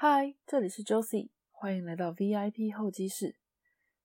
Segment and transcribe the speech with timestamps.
[0.00, 3.34] 嗨，这里是 Josie，欢迎来到 VIP 候机室。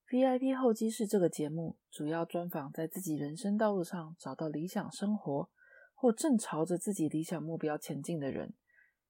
[0.09, 5.51] VIP 候机室这个节目主要专访在自己人生道路上找到理想生活，
[5.93, 8.55] 或正朝着自己理想目标前进的人，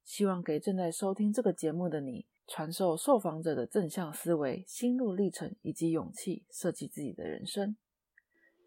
[0.03, 7.77] 希望给正在收听这个节目的你，传授受访者的正向思维、心路历程以及勇气，设计自己的人生。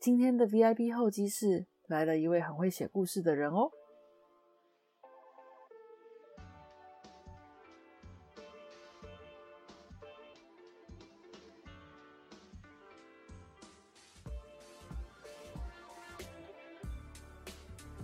[0.01, 3.71] 今天的 VIP 候机室来了一位很会写故事的人哦。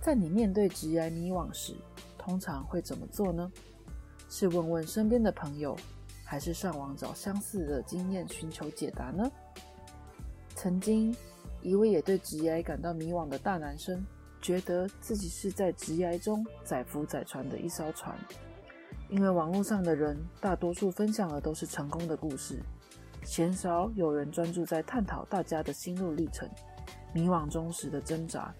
[0.03, 1.77] 在你面对职业迷惘时，
[2.19, 3.49] 通常会怎么做呢？
[4.29, 5.77] 是问问身边的朋友，
[6.25, 9.31] 还是上网找相似的经验寻求解答呢？
[10.57, 11.15] 曾经，
[11.63, 14.05] 一位也对职业感到迷惘的大男生，
[14.41, 18.19] 觉得自己是在职业中载浮载沉的一艘船，
[19.09, 22.61] 因为网络上的人大多数分享的都是成功的故事，
[23.23, 26.51] 鲜少有人专注在探讨大家的心路历程、
[27.15, 28.53] 迷惘中时的挣扎。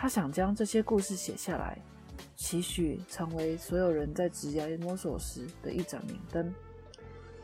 [0.00, 1.78] 他想将这些故事写下来，
[2.34, 6.50] 期许成为所有人在职业摸索时的一盏明灯。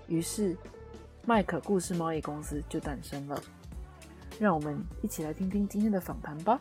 [0.08, 0.56] 于是，
[1.26, 3.38] 麦克故事贸易公司就诞生了。
[4.40, 6.58] 让我们一起来听听今天的访谈吧。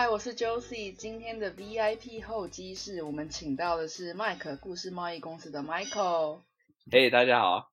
[0.00, 6.42] 嗨，我是 Josie，今天的 VIP 候机室，我们请到的是麦克故事贸易公司的 Michael。
[6.88, 7.72] 嘿，大家好，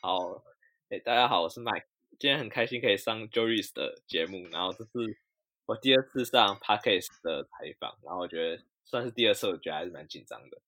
[0.00, 0.44] 好，
[0.88, 1.86] 哎，大家好，我是 Mike，
[2.20, 5.18] 今天很开心可以上 Joris 的节目，然后这是
[5.66, 10.62] 我第二次上 Podcast 的采访，然后我觉得算是第二次，我觉得还是蛮紧张的。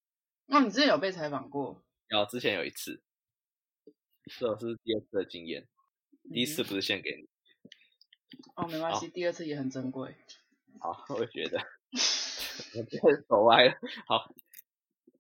[0.47, 1.81] 那你之前有被采访过？
[2.09, 3.01] 有，之前有一次，
[4.41, 5.69] 这是第二次的经验，
[6.35, 7.29] 第一次不是献给你。
[8.55, 10.15] 哦，没关系，第二次也很珍贵。
[10.81, 11.59] 好，我觉得，
[12.77, 13.75] 我觉得走歪了。
[14.07, 14.35] 好，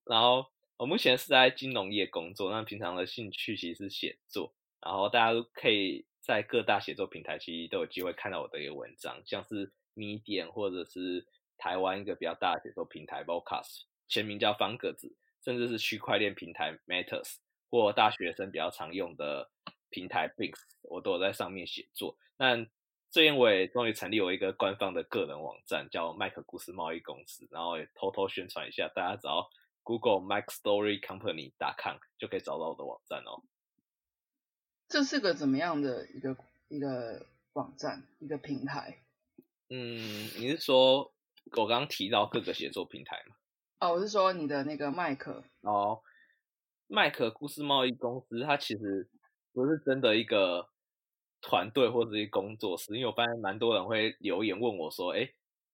[0.04, 0.46] 然后
[0.76, 11.26] 我目前是在金融业工作，那平常的兴趣其实是写作，然后大家都可以在各大写作平台其实都有机会看到我的一个文章，像是 Medium 或者是
[11.58, 15.14] 台湾一个比较大的写作平台 Vocus，全名叫方格子，
[15.44, 17.36] 甚至是区块链平台 Matters
[17.70, 19.50] 或大学生比较常用的
[19.90, 22.16] 平台 Bix，我都有在上面写作。
[22.36, 22.66] 那
[23.12, 29.50] 最近我也终于成立我一个官方的个人网站，叫麦克故事贸易公司，然后也偷偷宣传一下，大家只要
[29.82, 33.42] Google Mike Story Company 打 com 就可以找到我的网站哦。
[34.88, 36.34] 这是个怎么样的一个
[36.68, 39.02] 一个网站，一个平台？
[39.68, 41.12] 嗯，你是说
[41.54, 43.36] 我刚刚提到各个写作平台吗？
[43.80, 46.00] 哦，我是说你的那个麦克哦，
[46.86, 49.10] 麦克故事贸易公司，它其实
[49.52, 50.71] 不是真的一个。
[51.42, 55.28] 团队或者是工作室，因为我发现蛮多人会留言问我说：“哎，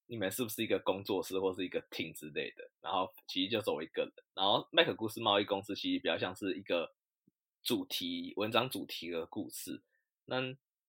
[0.06, 4.12] 你们是不是一个工作室或是一个 team 之类的？”然后其实就我一个人。
[4.34, 6.94] 然后麦克故事贸易公司其实比较像是一个
[7.62, 9.82] 主题文章主题的故事。
[10.24, 10.40] 那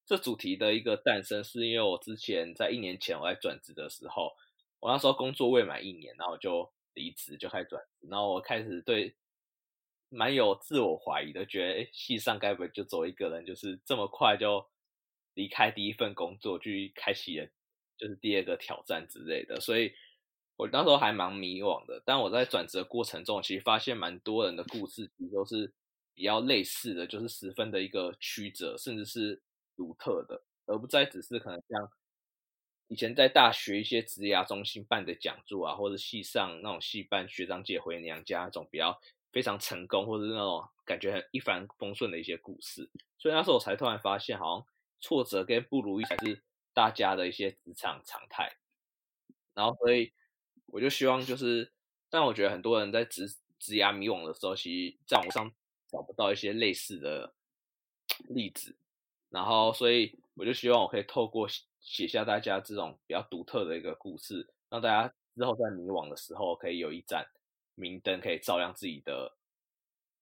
[0.06, 4.32] 这主题的一个诞生，是因为我之前在一年前我在转职的时候，
[4.80, 9.14] 我那时候工作未满一年，然后就离职就开始转职，然后我开始对。
[10.10, 14.68] 蛮有自我怀疑的，觉得哎，戏上该不会就走一个人，就是这么快就
[15.36, 17.48] 离开第一份工作，去开启了
[17.96, 19.60] 就是第二个挑战之类的。
[19.60, 19.94] 所以
[20.56, 22.02] 我那时候还蛮迷惘的。
[22.04, 25.72] 但我在转折过程中，其实发现蛮多人的故事其实都是
[26.16, 29.42] 比较类似的，就是十分的一个曲折，甚至是
[29.78, 31.92] 独特的，而不再只是可能像
[32.88, 39.00] 以前在大学一些职涯中心办的讲座啊，或者系上那种系办学长姐回娘家那种比较。
[39.32, 44.68] 非常成功，或者是那种感觉很一帆风顺的一些故事，所以那时候我才突然发现，好像
[45.00, 46.42] 挫折跟不如意才是
[46.74, 48.58] 大家的一些职场常态。
[49.54, 50.14] 然后，所以
[50.68, 51.72] 我就希望，就是，
[52.10, 53.28] 但我觉得很多人在职
[53.60, 55.52] 职涯迷惘的时候，其实在网上
[55.88, 57.34] 找不到一些类似的
[58.30, 58.76] 例子。
[59.30, 61.48] 然后，所以我就希望我可以透过
[61.80, 67.28] 写下大家这种比较独特的一个故事，让大家之后在迷惘的时候可以有一盏。
[67.80, 69.36] 明灯可以照亮自己的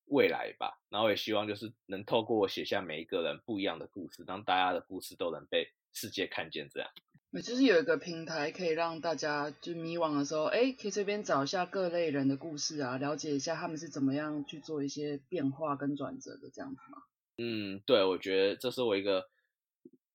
[0.05, 6.69] 未来吧，然后也希望就是能透过写下每一个人不一样的故事，让大家的故事都能被世界看见。
[6.69, 6.89] 这样，
[7.31, 17.03] 那就是有一个平台可以让大家就迷惘的时候，哎，可以这边找一下各类人的故事啊，了解一下他们是怎么样去做一些变化跟转折的这样子吗？
[17.37, 19.29] 嗯，对，我觉得这是我一个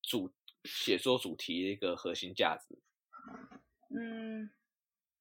[0.00, 0.32] 主
[0.64, 2.78] 写作主题的一个核心价值。
[3.94, 4.50] 嗯。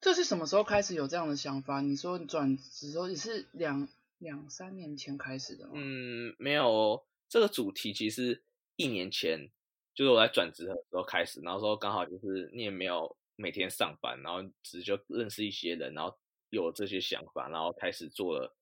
[0.01, 1.79] 这是什么时候开始有这样的想法？
[1.79, 3.87] 你说转职时候也是两
[4.17, 5.73] 两三年前开始的吗？
[5.75, 8.43] 嗯，没有，这个主题其实
[8.75, 9.51] 一年前
[9.93, 16.17] 就是我在转职的时候开始，然后说刚好就是你也没有每天上班，然后只是就认识一些人，然后
[16.49, 18.55] 有这些想法，然后开始做了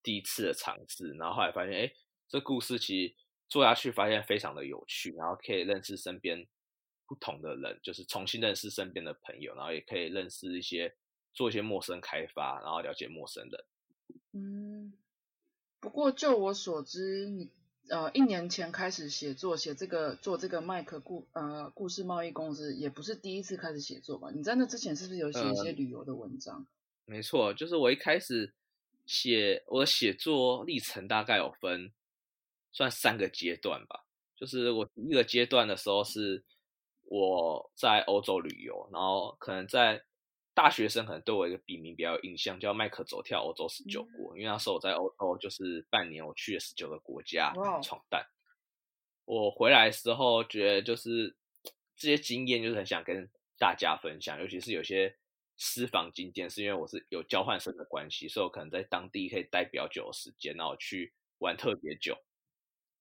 [0.00, 1.92] 第一次的尝试，然后后来发现，哎，
[2.28, 3.14] 这故事其实
[3.48, 6.46] 做下去发现非常的有趣，然后可以认识身边
[7.06, 10.94] 不同的人，就是重新认识身边的朋友，然后也可以认识一些
[11.32, 13.64] 做一些陌生开发，然后了解陌生人。
[14.32, 14.92] 嗯，
[15.80, 17.50] 不过就我所知，你
[17.88, 24.30] 呃一年前开始写作，写这个做这个麦克故呃故事贸易公司，也不是第一次开始写作吧？
[24.34, 26.66] 你在那之前是不是有写一些旅游的文章？
[27.04, 28.54] 没错，就是我一开始
[29.04, 31.92] 写我的写作历程大概有分
[32.72, 34.06] 算三个阶段吧。
[34.36, 36.42] 就是我第一个阶段的时候是
[37.14, 40.02] 我在欧洲旅游，然后可能在
[40.52, 47.52] 大学生可能对我一个笔名比较有印象，叫麦克走跳欧洲十九国，因为那时候我在欧洲就是半年，我去了十九个国家
[47.82, 48.20] 闯荡。
[49.24, 51.36] 我回来的时候觉得就是
[51.96, 55.16] 这些经验就是很想跟大家分享，尤其是有些。
[55.56, 62.18] 私房景点是因为我是有交换生的关系，所以我可能在当地可以待比较久的时间，然后去玩特别久。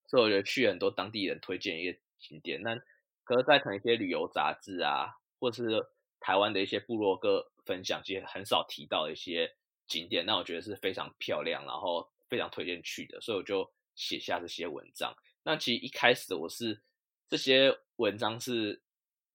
[0.06, 2.80] 所以我觉得去很多当地人推荐一个景点，那
[3.24, 5.86] 可是在可能一些旅游杂志啊，或者是
[6.20, 9.56] 台湾的一些部落格分享，其实很少提到一些
[9.88, 15.14] 景点，那我觉得是非常漂亮，然后非常推荐去的，所以我就写下这些文章。
[15.44, 16.82] 那其实一开始我是
[17.30, 18.82] 这些文章是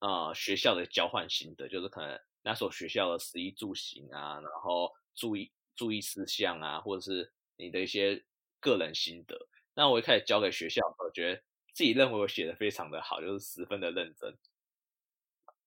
[0.00, 2.18] 呃学校的交换心得，就是可能。
[2.40, 8.24] 那所学校的食衣住行啊，然后注意注意事项啊，或者是你的一些
[8.58, 9.36] 个人心得。
[9.74, 11.42] 那我一开始交给学校，我觉得
[11.78, 14.36] 自己认为我写的非常的好，就是十分的认真。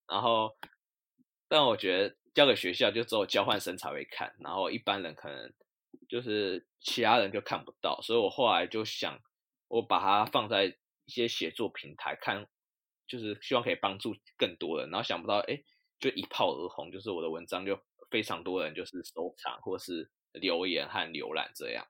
[0.10, 0.58] 然后，
[1.48, 5.54] 但我觉得交给学校就只有交换生才会看，然后一般人可能
[6.10, 8.02] 就是其他人就看不到。
[8.02, 9.18] 所以我后来就想，
[9.70, 10.66] 我把它放在
[11.06, 12.46] 一些写作平台看，
[13.08, 14.90] 就是希望可以帮助更多人。
[14.90, 15.64] 然后想不到，哎。
[16.02, 17.80] 就一炮而红，就是我的文章就
[18.10, 21.88] 非常多人就是收藏或是留言和浏览这样。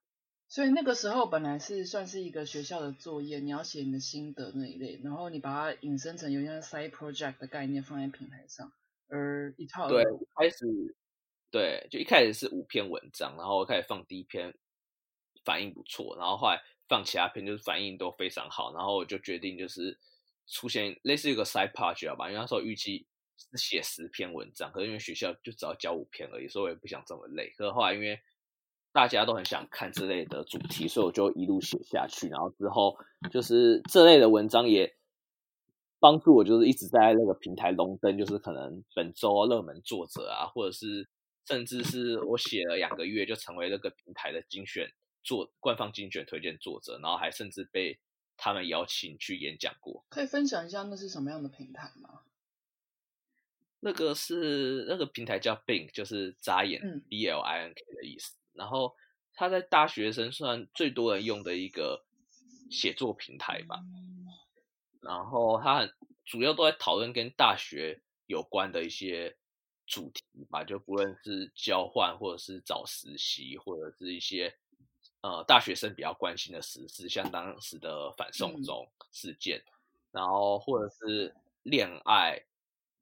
[0.52, 8.70] 所以那个时候本来是算是一个学校的作业，你要写你的心得那一类，然后你把它引申成有点像 side project 的概念放在平台上，
[9.08, 10.04] 而一套对
[10.36, 10.66] 开始
[11.50, 14.54] 对就一开始是五篇文章，然后我开始放第一篇
[15.46, 19.98] 反应不错，然后后来放其他篇就是反应都非常好，然后我就决定就是
[20.48, 23.08] 出现类似一个 side project 吧，因为那时候预计。
[23.38, 27.50] 是写十篇文章，可是因为学校就只要教五篇而已，所以我也不想这么累。
[27.58, 28.22] 可是后来因为
[28.94, 32.28] 大家都很想看这类的主题，所以我就一路写下去。
[32.28, 32.98] 然后之后
[33.32, 34.96] 就是这类的文章也
[36.00, 41.08] 帮助我，就是一直在那个平台龙登，就是可能本周热门作者啊，或者是
[41.46, 44.92] 甚至是我写了两个月就成为那个平台的精选
[45.24, 48.00] 作官方精选推荐作者，然后还甚至被
[48.36, 50.04] 他们邀请去演讲过。
[50.10, 52.22] 可以分享一下那是什么样的平台吗？
[53.80, 58.36] 那个是那个平台叫 Bing，就是眨眼 B L I N K 的意思。
[58.54, 58.96] 然后
[59.34, 62.04] 它在大学生算最多人用的一个
[62.70, 63.80] 写作平台吧。
[65.02, 65.94] 然后它很
[66.26, 69.36] 主要都在讨论跟大学有关的一些
[69.86, 74.56] 主题吧，就不论是交换或者是找实习，或者是一些
[75.22, 79.64] 呃大学生比较关心的时事，像当时的反送中事件，
[80.12, 82.42] 然后或者是恋爱。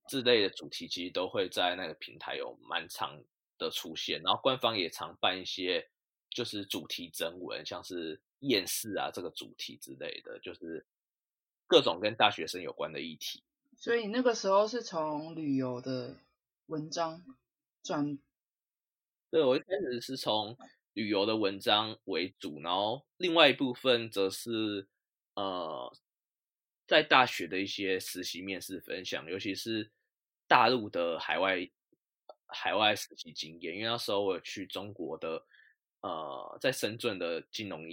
[0.08, 3.16] 之类的主题其实都会在那个平台有蛮长
[3.60, 5.88] 的出现，然后官方也常办一些
[6.32, 10.84] 就是主题征文，像是厌世啊这个主题之类的，就是
[11.68, 13.44] 各种跟大学生有关的议题。
[13.78, 16.18] 所以那个时候是从旅游的
[16.66, 17.24] 文章
[17.84, 18.18] 转，
[19.30, 20.58] 对我一开始是从
[20.94, 24.88] 旅游的文章为主，然后另外一部分则是
[25.36, 25.96] 呃
[26.88, 29.92] 在大学的一些实习面试分享，尤其是。
[30.50, 31.70] 大陆的海外
[32.50, 35.46] 海外实习经验，因为那时候我有去中国的
[36.02, 37.84] 呃，在深圳的金融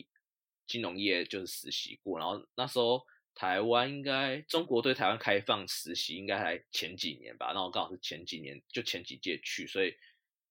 [0.66, 9.94] 金融业就是实习过，然后那时候台湾应该中国对台湾开放实习应该还前几年吧，然后刚好是前几年就前几届去，所以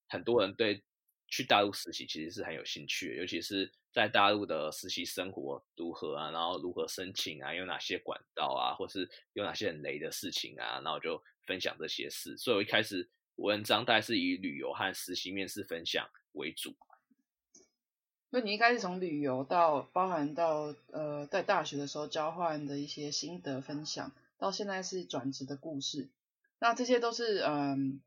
[0.08, 0.84] 很多人对
[1.28, 11.22] 去大陆实习其实是很有兴趣，尤其是在大陆的实习生活如何啊，然后如何申请啊，有哪些管道啊，或是有哪些很雷的事情啊，然后就。
[11.48, 16.76] 分享这些事，所以我一开始文章大概是以旅游和实习面试分享为主。
[18.30, 26.10] 那你一开始从旅游到包含到呃在大学的时候交换的一些心得分享，到现在是转职的故事，
[26.60, 28.02] 那这些都是嗯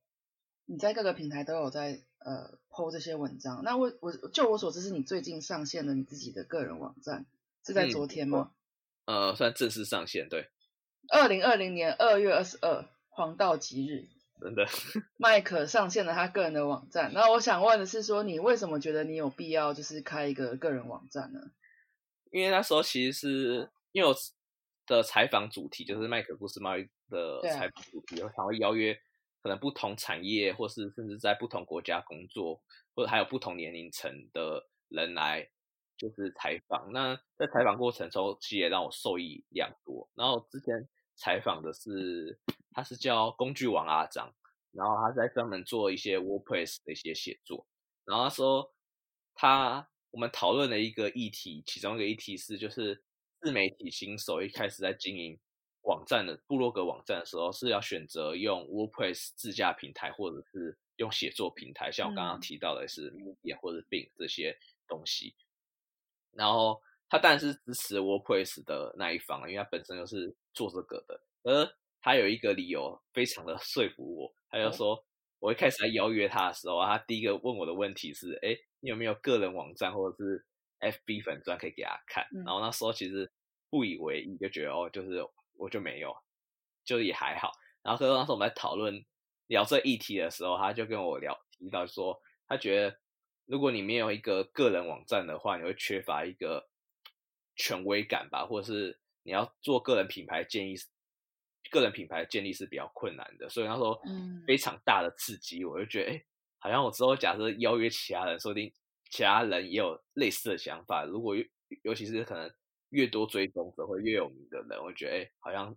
[0.66, 3.62] 你在各个平台都有在呃 PO 这些文章。
[3.64, 7.24] 那我我就我所知是你最近上线了你自己的个人网站，
[7.64, 8.52] 是在昨天吗？
[9.06, 10.50] 呃，算正式上线，对，
[11.08, 14.08] 二零二零年二月二十二，黄道吉日，
[14.40, 14.66] 真的。
[15.16, 17.12] 麦克上线了他个人的网站。
[17.12, 21.40] 那我想问的是，说你为什么觉得你有必要就是开一个个人网站呢？
[22.30, 24.14] 因为那时候其实是因为我
[24.86, 28.94] 的采访主题就是麦克故事贸易的采访主题，我想要邀约
[29.42, 32.60] 可能不同产业或是甚至在不同国家工作，
[32.94, 35.48] 或者还有不同年龄层的人来
[35.96, 36.92] 就是采访。
[36.92, 40.08] 那在采访过程中，其实也让我受益良多。
[40.14, 40.88] 然后之前
[41.18, 42.38] 采访的是
[42.70, 44.32] 他是叫工具王阿张，
[44.70, 47.66] 然后他在专门做一些 WordPress 的一些写作。
[48.04, 48.72] 然后他说
[49.34, 53.02] 他我们讨论了一个议题，其中一个议题是就是
[53.40, 55.38] 自媒体新手一开始在经营
[55.82, 64.56] 网站的部落格网站的时候，是要选择用 WordPress 自驾平台，或者是用写作平台，像我刚刚嗯提到的是 Medium 或者 Bing 这些
[64.86, 65.34] 东西。
[66.32, 71.20] 然后他当然是支持 WordPress 的那一方，因为他本身就是做这个的。
[71.44, 71.68] 而
[72.00, 75.04] 他有一个理由非常的 说服我，他就哦说，
[75.38, 80.44] 我一开始在邀约他的时候啊，他第一个问我的问题是，哎，你有没有个人网站或者是
[80.80, 82.24] FB 粉钻可以给他看？
[82.34, 83.30] 嗯然后那时候其实
[83.70, 85.24] 不以为意，就觉得哦，就是
[85.54, 86.14] 我就没有，
[86.84, 87.52] 就也还好。
[87.82, 89.04] 然后可是当时我们在讨论
[89.46, 92.98] 聊这议题的时候，他就跟我聊提到说，他觉得
[93.46, 96.68] 如果你没有一个个人网站的话，你会缺乏一个
[97.58, 100.74] 权威感吧，或者是你要做个人品牌建议，
[101.70, 103.50] 个人品牌建立是比较困难的。
[103.50, 106.24] 所以他说，嗯非常大的刺激，我就觉得，哎，
[106.58, 108.72] 好像我之后假设邀约其他人，说不定
[109.10, 111.04] 其他人也有类似的想法。
[111.04, 111.44] 如果尤
[111.82, 112.50] 尤其是可能
[112.90, 115.76] 越多追踪者会越有名的人，我觉得，哎，好像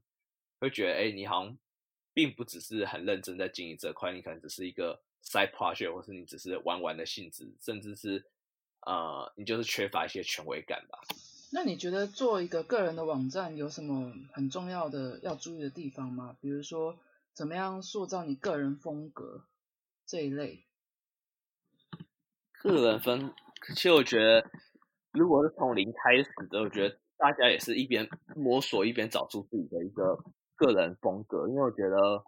[0.59, 1.57] 会觉得，哎，你好像
[2.13, 8.23] 并不只是很认真在经营这块，你可能只是一个 side project，或是你只是玩玩的性质，甚至是
[8.85, 10.99] 呃，你就是缺乏一些权威感吧。
[11.53, 16.37] 那你觉得做一个个人的网站有什么很重要的要注意的地方吗？
[16.39, 16.97] 比如说，
[17.33, 19.45] 怎么样塑造你个人风格
[20.05, 20.65] 这一类？
[22.61, 23.33] 个人分，
[23.75, 24.49] 其实我觉得，
[25.11, 30.23] 如果是从零开始的，我觉得大家也是一边摸索一边找出自己的一个
[30.55, 32.23] 个人风格，因为我觉得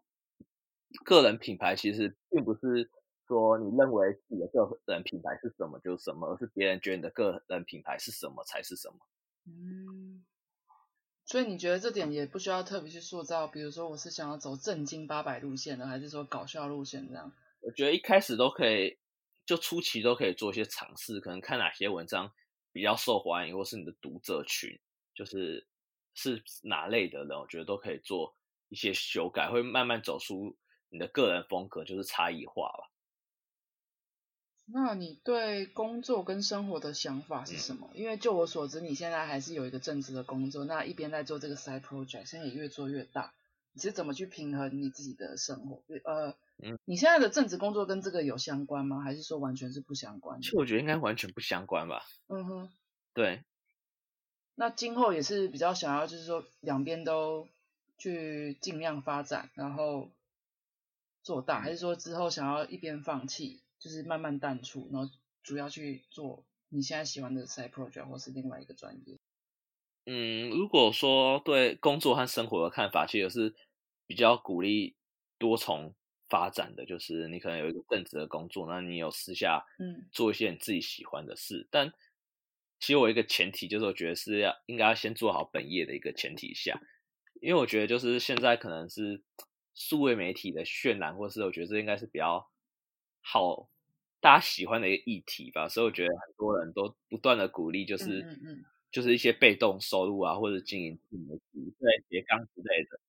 [1.05, 2.89] 个人品牌其实并不是
[3.33, 8.95] 说你认为自己的个人品牌是什么就是什么，而是别人觉得你的个人品牌是什么才是什么。
[9.45, 10.23] 嗯，
[11.25, 17.33] 所以你觉得这点也不需要特别去塑造，比如说我是想要走正经八百路线的，还是说搞笑路线这样？
[17.61, 18.97] 我觉得一开始都可以，
[19.45, 22.31] 就初期都可以做一些尝试，可能看哪些文章
[22.71, 24.79] 比较受欢迎，或是你的读者群
[25.15, 25.67] 就是
[26.13, 28.35] 是哪类的人，我觉得都可以做
[28.69, 30.55] 一些修改，会慢慢走出
[30.89, 32.92] 你的个人风格，就是差异化吧。
[34.65, 37.89] 那你对工作跟生活的想法是什么？
[37.95, 43.33] 因为就我所知，你现在还是有一个正职的工作，那一边在做这个 side project，现在也越做越大。
[43.75, 45.81] 你是怎么去平衡你自己的生活？
[46.03, 49.01] 呃，嗯你现在的正职工作跟这个有相关吗？
[49.01, 50.49] 还是说完全是不相关的其？
[50.51, 52.03] 实我觉得应该完全不相关吧。
[52.27, 52.69] 嗯哼，
[53.15, 53.43] 对，
[54.53, 57.47] 那今后也是比较想要，就是说两边都
[57.97, 60.11] 去尽量发展，然后
[61.23, 65.11] 做大，还是说之后想要一边放弃，就是慢慢淡出，然后
[65.43, 69.19] 主要去做你现在喜欢的 side project 或是另外一个专业？
[70.05, 73.53] 嗯，如果说对工作和生活的看法，其实是
[74.07, 74.95] 比较鼓励
[75.37, 75.93] 多重
[76.29, 80.07] 发展的，就是你可能有一个正职的工作，那你有私下嗯。
[80.13, 81.91] 做一些你自己喜欢的事，但
[82.79, 86.81] 其实我一个前提就是，我觉得是要应该要先做好本业的一个前提下，
[87.41, 89.21] 因为我觉得就是现在可能是
[89.73, 92.49] 数位媒体的渲染，或是我觉得这应该是比较
[93.21, 93.69] 好
[94.23, 103.01] 大家喜欢的一个议题吧，所以我觉得很多人都不断的鼓励，就是、嗯嗯嗯就是一些被动收入啊，或者经营自媒体、对斜杠之类的。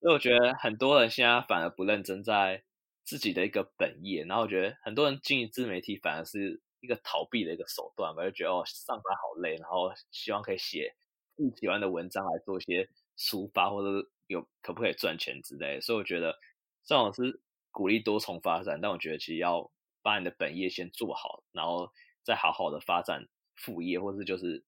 [0.00, 2.64] 所以我觉得很多人现在反而不认真在
[3.04, 10.92] 自己的一个本业，然后我觉得很多人经营自媒体反而是一个逃避的一个手段吧，就觉得哦上班好累，然后希望可以写
[11.36, 15.80] 自己喜欢的文章来做一些抒发，或者是有可不可以赚钱之类的。
[15.80, 16.36] 所以我觉得
[16.84, 19.70] 这种是鼓励多重发展，但我觉得其实要
[20.08, 24.64] 把你的本业先做好，然后再好好的发展副业，或是就是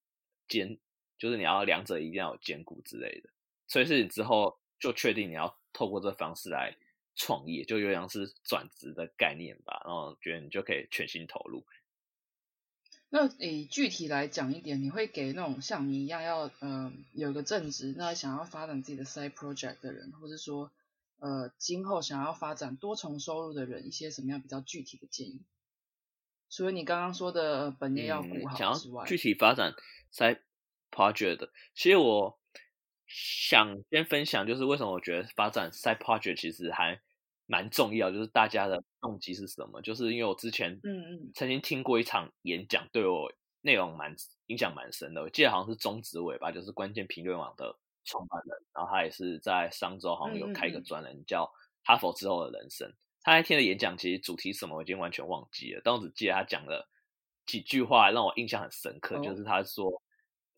[0.48, 0.78] 兼，
[1.16, 3.30] 就是你要两者一定要有兼顾之类的。
[3.66, 6.76] 所以是你之后就确定你要透过这方式来
[7.14, 9.80] 创业，就有点是转职的概念吧。
[9.86, 11.64] 然后觉得你就可以全心投入。
[13.08, 20.70] 那以具体来讲一点，你会给那种像你一样要呃有个正职，那想要发展自己的 side project 的人，或者说
[21.20, 25.42] 呃今后想要发展多重收入的人，一些什么样比较具体的建议？
[26.50, 29.72] 除了你刚刚说的呃本业要顾嗯、好想之外，要具体发展
[30.12, 30.40] side
[30.90, 32.40] project 的，其实我
[33.06, 37.00] 想先分享，就是为什么我觉得发展 side project 其实还
[37.46, 39.80] 蛮重要，就是大家的动机是什么？
[39.82, 45.22] 就是因为我之前嗯嗯曾经听过一场演讲，对我内容蛮影响蛮深的。
[45.22, 51.44] 我记得好像是中子伟吧，就是关键评论网的创办人，然后他也是在上周好像有开一个专栏叫
[51.84, 52.88] 《哈佛之后的人生》。
[53.22, 56.88] 他那天的演讲其实主题什么我已经完全忘记了，但我只记得他讲了
[57.44, 60.02] 几句话让我印象很深刻，哦就是他说，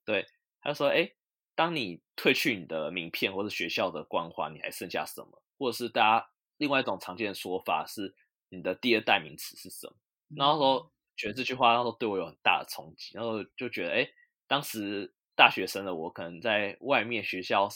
[0.04, 0.26] 对，
[0.60, 1.12] 他说，哎，
[1.54, 5.42] 当你褪去你的名片或者学校的光环，你还剩下什么？
[5.58, 8.14] 或者是大家另外一种常见的说法是，
[8.48, 9.94] 你的第二代名词是什么？
[10.36, 14.08] 然后说觉得这句话那时候对我有很大的冲击，然后就觉得，哎，
[14.46, 17.68] 当时大学生的我可能在外面学校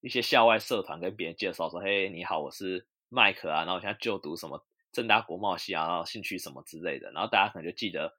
[0.00, 8.16] 一些校外社团跟别人介绍说，嘿，你好，我是麦克啊，然后我现在就读什么正大国贸系啊，然后兴趣什么之类的，然后大家可能就记得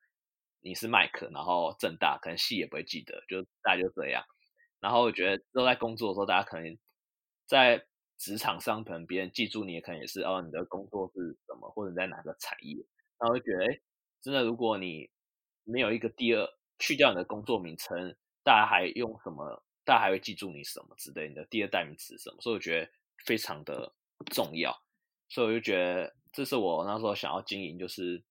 [0.62, 4.24] 你是麦克，然后正大可能系也不会记得，就大概就这样。
[4.80, 6.78] 然后我觉得都在工作的时候，大家可能
[7.46, 7.84] 在
[8.18, 12.76] 职场上，可能别人记住你，可能也是哦，你的工作是什么，或者你在哪个产业。
[13.20, 13.80] 然后就觉得，哎，
[14.22, 15.10] 真的，如果你
[15.64, 18.16] 没有一个第二，去掉你的工作名称，
[18.48, 19.62] 大家还用什么？
[19.84, 21.28] 大家还会记住你什么之类？
[21.28, 22.40] 你的第二代名词什么？
[22.40, 22.90] 所以我觉得
[23.26, 23.94] 非常的
[24.28, 24.74] 重要。
[25.28, 28.24] 所以我就觉得，这是我那时候想要经营，就是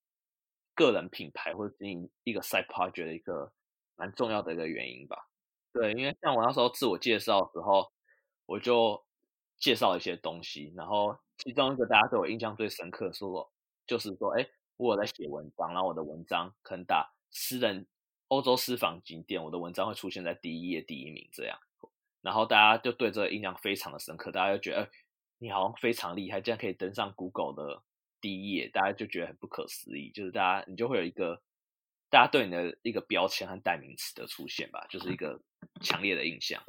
[0.75, 3.53] 个人品牌或者经营一个 side project 的一个
[3.95, 5.29] 蛮重要的一个原因吧。
[5.75, 7.93] 对，因为像我那时候自我介绍的时候，
[8.47, 9.05] 我就
[9.59, 13.53] 介绍一些东西，然后其中一个大家对我印象最深刻，说
[13.87, 17.87] 就是说，哎，我有在写文章，然后我的文章可能打私人
[18.29, 21.59] 欧洲私房景点，我的文章会出现在第一页第一名这样，
[22.23, 24.89] 然后大家就对这个印象非常的深刻，大家就觉得，哎，
[25.39, 27.83] 你好像非常厉害，竟然可以登上 Google 的
[28.21, 31.41] 第一页，大家就觉得很不可思议，就是大家你就会有一个
[32.11, 35.41] 大家对你的一个标签和代名词的出现吧，就是一个
[35.81, 36.63] 强烈的印象。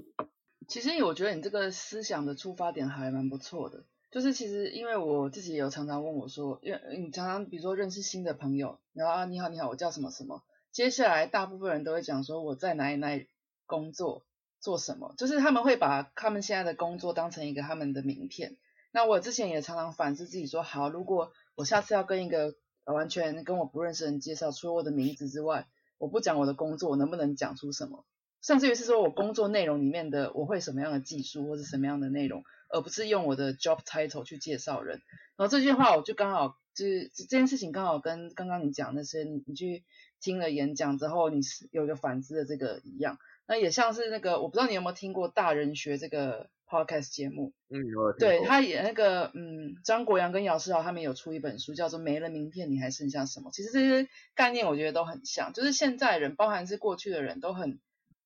[0.68, 10.44] 其实我觉得你这个思想的出发点还蛮不错的，就是其实因为我自己也有常常问我说，因为你常常比如说认识新的朋友，然后啊你好你好，我叫什么什么，
[10.77, 13.27] 接下来大部分人都会讲说我在哪里哪里
[13.66, 14.27] 工作
[14.59, 18.57] 做什么，就是他们会把他们现在的工作当成一个他们的名片。
[18.92, 28.05] 那我之前也常常反思自己说，好，如果我下次要跟一个完全跟我不认识的人介绍，除了我的名字之外，我不讲我的工作，我能不能讲出什么？
[28.44, 35.01] 甚至于是说我工作内容里面的我会什么样的技术或者什么样的内容，而不是用我的 job title 去介绍人。
[35.37, 39.83] 然后这句话我就刚好就是这件事情刚好跟刚刚你讲那些你去
[40.20, 43.18] 听了演讲之后，你是有一个反思的这个一样。
[43.48, 53.50] 那也像是那个我不知道你有没有听过大人学这个 podcast 节目，嗯，有对，他也那个，嗯，张国阳跟姚世豪他们有出一本书，叫做《没了名片，你还剩下什么》。
[53.56, 57.80] 其实这些概念我觉得都很像，就是现在人，包含是过去的人都很，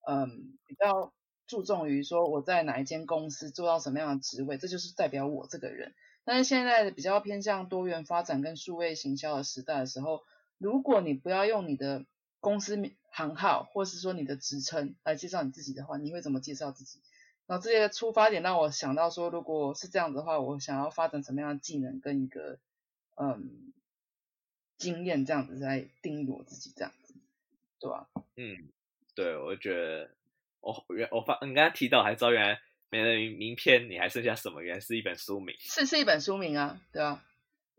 [0.08, 1.14] 嗯，比较
[1.46, 5.94] 注重于说我在哪一间公司做到什么样的职位，这就是代表我这个人。
[6.24, 10.22] 但是现在比较偏向多元发展跟数位行销的时代的时候，
[10.62, 12.06] 如果你不要用你的
[12.40, 17.00] 公司名行号，或是说你的职称来介绍你自己的话，你会怎么介绍自己？
[17.48, 22.60] 然后这些出发点让我想到说，如果是这样子的话，我想要发展什么样的技能跟一个
[23.16, 23.74] 嗯
[24.78, 27.16] 经验，这样子来定义我自己，这样子，
[27.80, 28.70] 对吧、嗯，
[29.16, 30.12] 对，我觉得
[30.60, 34.62] 我原我发你刚刚提到，还知道原来没了名名片，你还剩下什么？
[34.62, 35.56] 原来是一本书名。
[35.60, 37.31] 是是一本书名啊，对吧、我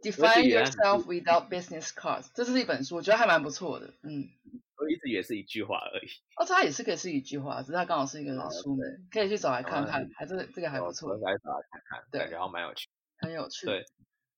[0.02, 3.94] Define yourself without business cards，这是一本书，我觉得还蛮不错的。
[4.02, 4.28] 嗯，
[4.76, 6.08] 我一直以为是一句话而已。
[6.36, 12.88] 哦，它也是可以是一句话，只是它刚好是一个哦书名，可以去找来看哦看，还这这个还不我错我，来找来看看，对然后蛮有趣。
[13.18, 13.66] 很有趣。
[13.66, 13.84] 对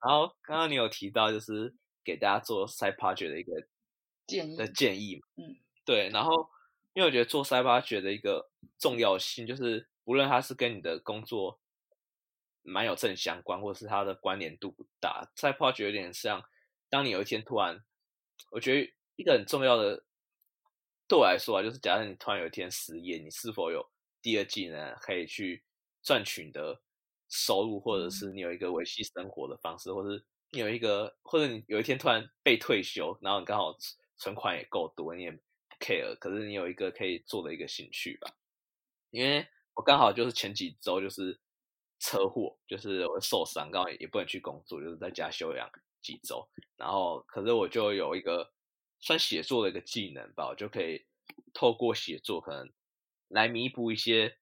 [0.02, 1.74] 然后刚刚你有提到，就是
[2.04, 3.66] 给大家做 side project 的一个
[4.26, 6.10] 建议的建议嘛，嗯，对。
[6.10, 6.46] 然后
[6.92, 11.58] 因为我觉得做 side project 的一个重要性，就是无论它是跟你的工作
[12.64, 16.42] 蛮有正相关，或者是它的关联度不大，side project 有点像，
[16.88, 17.84] 当你有一天突然，
[18.50, 20.04] 我觉得一个很重要的
[21.06, 23.88] 对我来说啊，就是假设你突然有一天失业，你是否有
[24.22, 25.62] 第二技能可以去
[26.02, 26.80] 赚取你的
[27.28, 35.38] 收入，或者是你有一个维系生活的方式，或者是你有一个，或者你有一天突然被退休，然后你刚好存存款也够多，你也不
[35.80, 38.34] care，可是你有一个可以做的一个兴趣吧。
[39.10, 41.38] 因为我刚好就是前几周就是
[42.04, 45.66] 车祸，就是我受伤，刚好也不能去工作，就是在家休养
[46.02, 46.46] 几周。
[46.76, 48.52] 然后，可是我就有一个
[49.00, 51.06] 算写作的一个技能吧，我就可以
[51.54, 52.70] 透过写作可能
[53.28, 54.36] 来弥补一些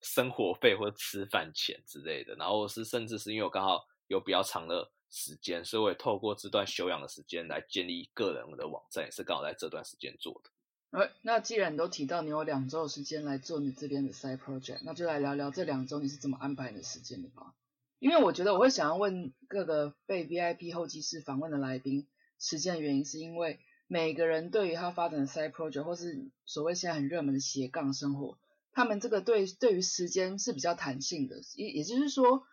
[0.00, 2.36] 生活费或者吃饭钱之类的。
[2.36, 10.50] 然后是甚至是因为我刚好有比较长的时间，所以我也透过这段休养的时间来建立个人的网站，也是刚好在这段时间做的。
[10.90, 17.54] 呃，那既然你都提到你有两周的时间来做你这边的 side project，那就来聊聊这两周你是怎么安排你的时间的吧。
[17.98, 22.06] 因为我觉得我会想要问各个被 VIP 候机室访问的来宾
[22.38, 28.38] 时间的原因，是因为每个人对于他发展的 side project 或是所谓现在很热门的斜杠生活，
[28.72, 32.44] 他们这个对对于时间是比较弹性的，也也就是说。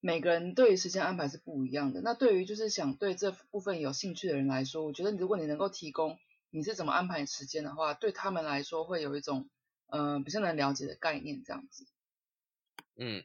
[0.00, 2.00] 每个人对于时间安排是不一样的。
[2.02, 6.16] 那对于就是想对这部分有兴趣的人来说，我觉得如果你能够提供
[6.50, 9.48] 你是怎么安排时间的话，对他们来说会有一种
[9.86, 11.86] 呃比较能了解的概念这样子。
[12.96, 13.24] 嗯，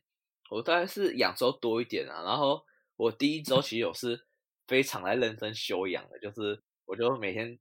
[0.49, 2.23] 我大概是两周多一点啊。
[2.23, 4.25] 然后我第一周其实我是
[4.67, 7.59] 非常来认真休养的，就是我就每天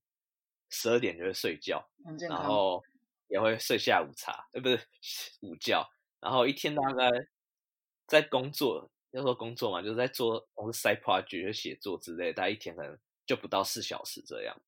[0.70, 1.88] 十二点就会睡觉，
[2.29, 2.83] 然后
[3.29, 4.81] 也会睡下午茶，呃，不是
[5.40, 5.88] 午觉，
[6.20, 7.09] 然后一天大概
[8.07, 8.90] 在工作。
[9.12, 14.59] 要说工作嘛，就是在做我是 side project 写作之类，大概一天可能就不到四小时这样。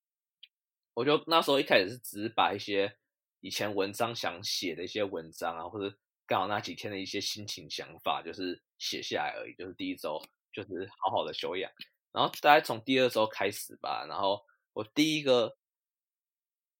[0.94, 2.96] 我就那时候一开始是只是把一些
[3.40, 9.54] 以前文章想写的一些文章啊，或者刚好那几天的一些心情想法，就是写下来而已。
[9.54, 10.18] 就是第一周
[10.52, 11.70] 就是好好的修养，
[12.12, 15.56] 然后大概从第二周开始吧，然后我第一个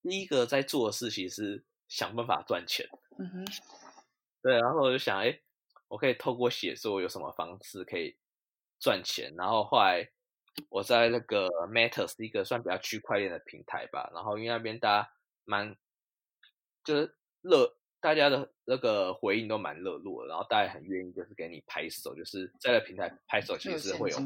[0.02, 2.88] 第一个在做的事情是想办法赚钱。
[3.18, 3.44] 嗯哼，
[4.42, 5.40] 对，然后我就想，哎。
[5.88, 8.16] 我可以透过写作有什么方式可以
[8.80, 9.32] 赚钱？
[9.36, 10.10] 然后后来
[10.68, 14.10] 我在那个 Matter 是一个算比较区块链的平台吧。
[14.14, 15.10] 然后因为那边大家
[15.44, 15.76] 蛮
[16.84, 20.28] 就是热，大家的那个回应都蛮热络的。
[20.28, 24.18] 然后大家很愿意就是给你拍手，就是在那平台拍手，其实会有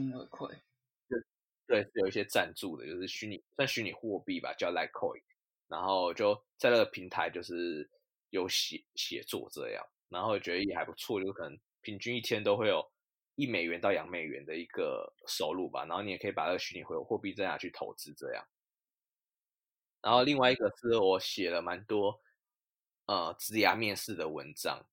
[1.09, 1.21] 对
[1.67, 5.23] 对，是有一些赞助的，就是虚拟算虚拟货币吧，叫 Litecoin。
[5.69, 7.89] 然后就在那个平台就是
[8.31, 9.87] 有写写作这样。
[10.09, 12.83] 然后觉得也还不错，就可能平均一天都会有
[13.39, 15.85] 一美元到两美元的一个收入吧。
[15.85, 18.45] 然后你也可以把那个虚拟货货币再拿去投资这样。
[20.03, 22.21] 然后另外一个是我写了蛮多
[23.07, 24.85] 呃职涯面试的文章，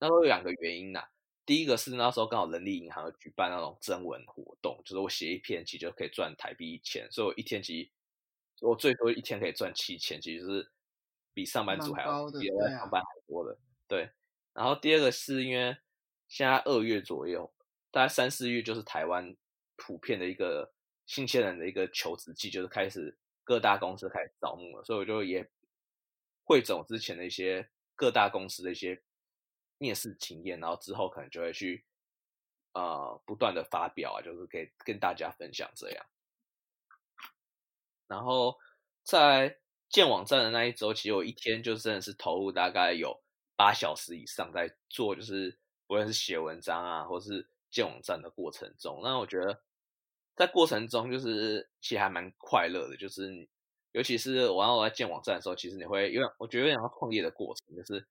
[0.00, 1.08] 那都有两个原因呐。
[1.46, 7.90] 第一个是那时候刚好人力银行有举办那种征文活动，就是我写一篇其实就可以赚台币一千，所以我一天其实
[8.64, 10.72] 我最多一天可以赚七千，其实是
[11.34, 14.10] 比上班族还要比上班还多的，对。
[14.54, 15.76] 然后第二个是因为
[16.28, 17.52] 现在二月左右，
[17.94, 19.36] 大概三四月就是台湾
[19.76, 20.74] 普遍的一个
[21.06, 25.48] 新鲜人的一个求职季，就是开始各大公司开始招募了，所以我就也
[26.42, 29.00] 汇总之前的一些各大公司的一些
[29.78, 31.84] 面试经验，然后之后可能就会去
[32.72, 36.04] 呃不断的发表啊，就是给跟大家分享这样。
[38.08, 38.58] 然后
[39.04, 43.22] 在建网站的那一周，其实我一天就真的是投入大概有。
[43.56, 49.60] 八小时以上在做，就是不论是写文章啊，或是建网站的过程中，那我觉得
[50.36, 53.48] 在过程中就是其实还蛮快乐的，就是
[53.90, 58.06] 尤其是我要我在建网站的时候，其实你会因为我觉得有点像创业的过程，就是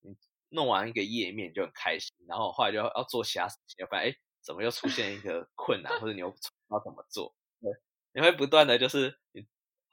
[0.00, 0.16] 你
[0.48, 7.70] 弄完一个页面就很开心，然后后来就要要做其他事情，发现哎怎么又出现一个困难，或者你又不知道怎么做，对，
[8.14, 9.18] 你会不断的就是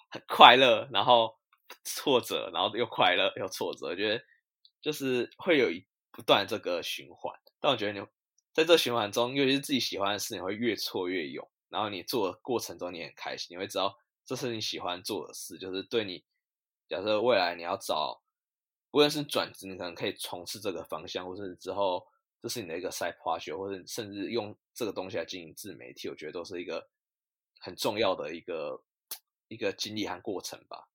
[0.09, 1.37] 很快乐，然后
[1.83, 4.23] 挫折，然后又快乐又挫折，我觉得。
[4.81, 8.07] 就是会有一不断这个循环，但我觉得你
[8.53, 11.47] 在这循环中，尤其是自己喜欢的事，你会越挫越勇。
[11.69, 16.23] 然后你做的过程中，你很开心，你会知道这是你喜欢做的事，就是对你
[16.87, 18.21] 假设未来你要找，
[18.89, 22.07] 无论是转职，你可能可以从事这个方向，或是之后
[22.41, 26.89] 这是你的一个 side project，或者甚至用这个东西来经营自媒体，我觉得都是一个
[27.59, 28.81] 很重要的一个
[29.47, 30.89] 一个经历和过程吧。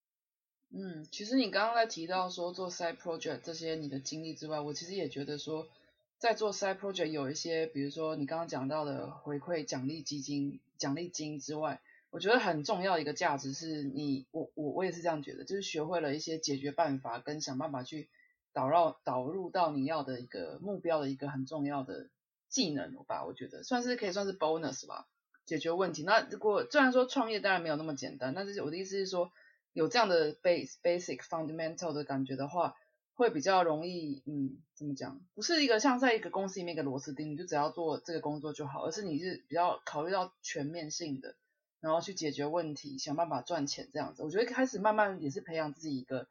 [0.70, 5.68] 嗯，其实你刚刚在提到说做 side project 这些你的经历之外，我其实也觉得说，
[6.18, 18.08] 在做 side project 有一些，比如说你刚刚讲到的回馈奖励基金、奖励金之外，我觉得很重要的一个价值是你，我我我也是这样觉得，就是学会了一些解决办法跟想办法去
[18.52, 22.08] 导绕导入到你要的一个目标的一个很重要的
[22.48, 25.06] 技能吧，我觉得算是可以算是 bonus 吧，
[25.44, 26.02] 解决问题。
[26.04, 29.30] 那如果虽然说创业当然没有那么简单，但是我的意思是说。
[29.74, 32.76] 有这样的 base basic fundamental 的感觉的话，
[33.14, 35.20] 会比较容易，嗯，怎么讲？
[35.34, 41.36] 不是一个像在一个公司里面一个螺丝钉，你就只要做这个工作就好，而是你是比较考虑到全面性的，
[41.80, 44.22] 然后去解决问题，想办法赚钱这样子。
[44.24, 46.26] 我觉得开始慢慢也是培养自己一个，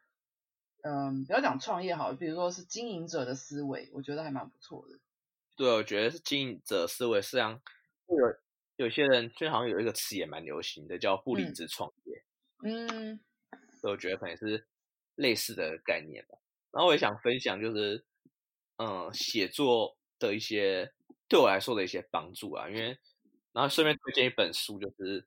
[0.81, 4.99] 嗯，不要讲创业好，比如说是经营者的思维，我觉得还蛮不错的。
[5.55, 7.61] 对，我觉得是经营者思维，实际上
[8.07, 12.23] 有有些人就好像有一个词也蛮流行的，叫不离职创业。
[12.63, 13.19] 嗯。
[13.79, 14.65] 所以我觉得可能是
[15.15, 16.37] 类似的概念吧。
[16.73, 18.03] 然后我也想分享，就是
[18.77, 20.91] 嗯，写作的一些
[21.29, 22.67] 对我来说的一些帮助啊。
[22.67, 22.97] 因为
[23.51, 25.25] 然后顺便推荐一本书，就是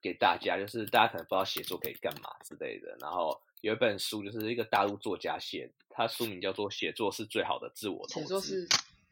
[0.00, 2.96] 给大家，就是大家可能不知道写作可以干嘛之类的。
[3.00, 8.14] 然后有一本书，就是一个大陆作家写，他书名叫做《写作是最好的自我投资》。
[8.20, 8.68] 写作是，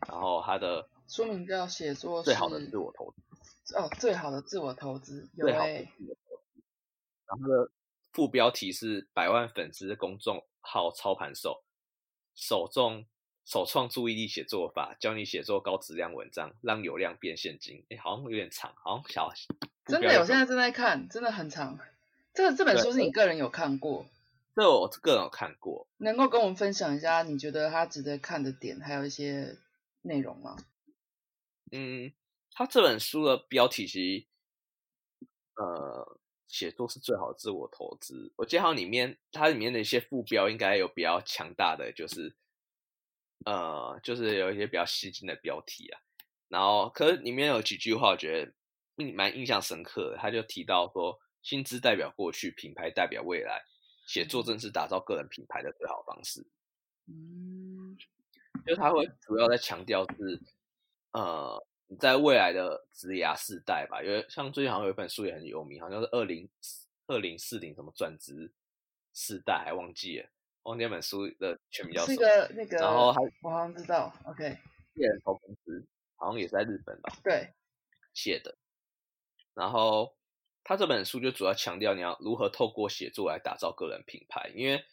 [0.09, 3.75] 然后他的书名叫《写作最好的自我投资》。
[3.83, 6.57] 哦，最好的自我投资，最好的自我投资。
[7.27, 7.70] 然后的
[8.12, 11.62] 副标题是“百万粉丝公众号操盘手，
[12.35, 13.07] 首重
[13.44, 19.33] 首创注意力写作法，教你写作高质量文章，让流量变现金。”哎，好像有点长，好像小。
[19.85, 21.79] 真的，我现在正在看，真的很长。
[22.33, 24.07] 这个这本书是你个人有看过？
[24.57, 25.87] 这我个人有看过。
[25.98, 29.59] 能够跟我们分享一下，你觉得它值得看的点，还有一些
[30.03, 30.57] 内容吗？
[31.70, 32.12] 嗯。
[32.57, 34.27] 他这本书的标题其实，
[35.57, 38.33] 呃，写作是最好的自我投资。
[38.37, 42.35] 我记得好像里面它里面的一些副标应该有比较强大的，就是，
[43.44, 46.00] 呃，就是有一些比较吸睛的标题啊。
[46.48, 48.52] 然后，可是里面有几句话，我觉得
[48.96, 50.18] 印蛮印象深刻的。
[50.18, 53.64] 他就提到说，薪资代表过去，品牌代表未来，
[54.07, 56.46] 写作正是打造个人品牌的最好方式。
[57.07, 57.96] 嗯，
[58.66, 60.40] 就他会主要在强调是，
[61.12, 61.66] 呃。
[61.98, 66.48] 在未来的职涯世代吧，因为像最近好像有一本书也很有名，好像是二零
[67.07, 68.52] 二零四零什么转职
[69.12, 70.28] 世代，还忘记了，
[70.62, 72.14] 忘记那本书的全名叫什么。
[72.14, 74.57] 是个那个，然后还我好像知道，OK。
[74.94, 75.85] 猎人头公司
[76.16, 77.16] 好像也是在日本吧？
[77.22, 77.52] 对，
[78.12, 78.57] 写的。
[79.52, 80.16] 然后
[80.62, 84.85] 他这本书就主要强调你要如何透过写作来打造个人品牌，因为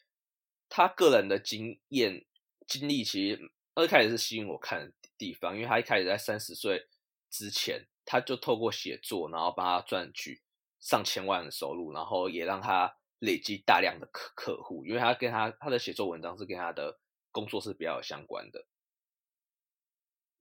[0.69, 2.25] 他个人的经验
[2.67, 4.91] 经历其实二开始是吸引我看。
[5.21, 6.87] 地方，因为他一开始在三十岁
[7.29, 10.41] 之前，他就透过写作，然后帮他赚取
[10.79, 16.99] 上千万的收入，然后也让他累积大量的客客户，因为他跟他他的写作文章是跟他的
[17.31, 18.65] 工作是比较有相关的。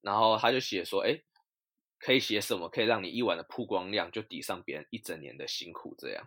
[0.00, 1.20] 然后他就写说，哎，
[1.98, 5.94] 可以写什么可以让你一晚的曝光量就抵上别人一整年的辛苦？
[5.98, 6.26] 这样。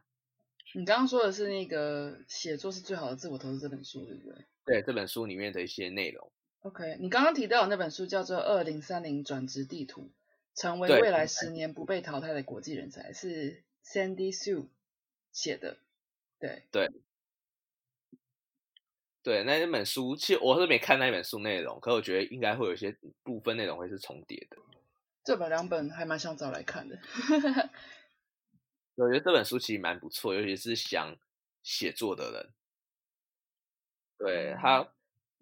[0.76, 4.46] 你刚刚说的是那个写作是最好的自我投资这本书，对不对？
[4.66, 6.32] 对，这本书里面的一些内容。
[6.64, 10.10] OK，你刚刚提到的那本书叫做《二零三零转职地图》，
[10.60, 14.68] 成为未来十年不被淘汰的国际人才，是 Sandy Sue
[15.34, 15.78] 写的。
[16.40, 16.90] 对对
[19.22, 24.58] 对，那那本书其实我是没看那本书内容，可我觉得应该会有一些部分内容会是重叠的。
[25.26, 26.98] 这本两本还蛮想找来看的。
[28.96, 31.18] 我觉得这本书其实蛮不错，尤其是想
[31.62, 32.50] 写作的人，
[34.18, 34.90] 对 他。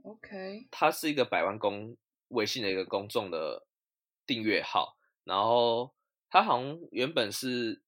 [0.03, 1.95] OK，它是一个百万公
[2.29, 3.65] 微信的一个公众的
[4.25, 5.93] 订阅号，然后
[6.29, 7.81] 他好像原本是，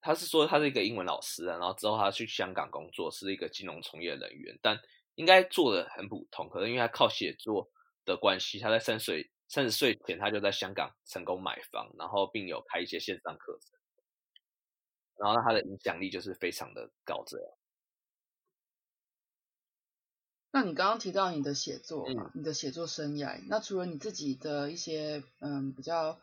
[0.00, 4.78] 他是说他是一个英文老师啊，然后之后他去香港工作，是一个金融从业人员，但
[5.16, 7.68] 应该做的很普通，可能因为他靠写作
[8.04, 13.80] 的关系，他在三岁三十岁前他就在香港成功买房，然后并有开一些线上课程，
[15.18, 17.50] 然后他的影响力就是非常的高这样。
[20.56, 26.18] 那你刚刚提到你的写作嘛，你的写作生涯，那除了你自己的一些嗯比较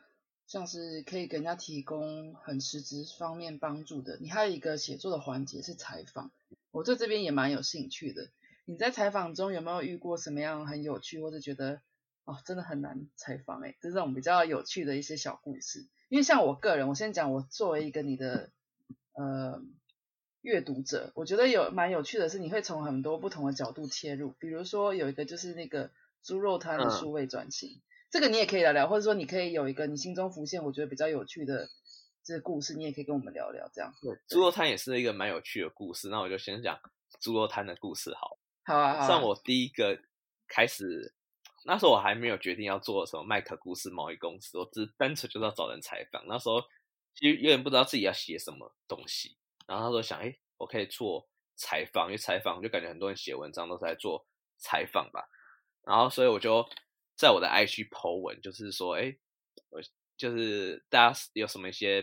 [0.48, 6.32] 像是可以给人家提供很实质方面帮助的，你还有一个写作的环节是采访，
[6.72, 8.32] 我对这边也蛮有兴趣的。
[8.66, 11.82] 你在采访中有没有遇过什么样很有趣，或者觉得
[12.26, 15.86] 哦真的很难采访哎，这种比较有趣的一些小故事？
[16.10, 18.50] 因为像我个人，我先讲我作为一个你的
[19.14, 19.62] 呃。
[20.44, 24.36] 阅读者，我觉得有蛮有趣的是，你会从很多不同的角度切入。
[24.40, 25.90] 比如说有一个就是那个
[26.22, 31.70] 猪肉摊的数位转型，这个你也可以聊聊，或者说你可以有一个你心中浮现我觉得比较有趣的
[32.26, 33.70] 这个故事，你也可以跟我们聊聊。
[33.74, 36.10] 这样，对，猪肉摊也是一个蛮有趣的故事。
[36.10, 36.78] 那我就先讲
[37.22, 38.38] 猪肉摊的故事好。
[38.66, 39.08] 好啊。
[39.08, 39.98] 像我第一个
[40.50, 41.14] 开始，
[41.66, 46.22] 那时候我还没有决定要做什么麦克故事贸易公司，我只单纯就是要找人采访。
[46.28, 46.60] 那时候
[47.16, 49.38] 其实有点不知道自己要写什么东西。
[49.66, 54.26] 然后他说想，哎，我可以做采访，因为采访就感觉很多人写文章都是在做
[54.58, 55.30] 采访吧。
[55.84, 56.68] 然后所以我就
[57.16, 59.16] 在我的 IG 投文，就是说，哎，
[59.70, 59.82] 我
[60.18, 62.02] 就是大家有什么一些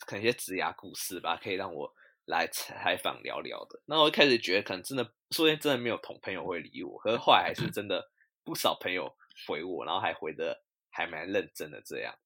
[0.00, 1.92] 可能一些职涯故事吧，可以让我
[2.24, 3.80] 来采访聊聊的。
[3.86, 8.10] 那我一开始觉得可能真的，说不定真的没有同朋友会理我，可是后来还是真的
[8.44, 9.16] 不少朋友
[9.46, 12.18] 回我，然后还回的还蛮认真的这样。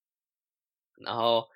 [0.95, 1.49] 然后。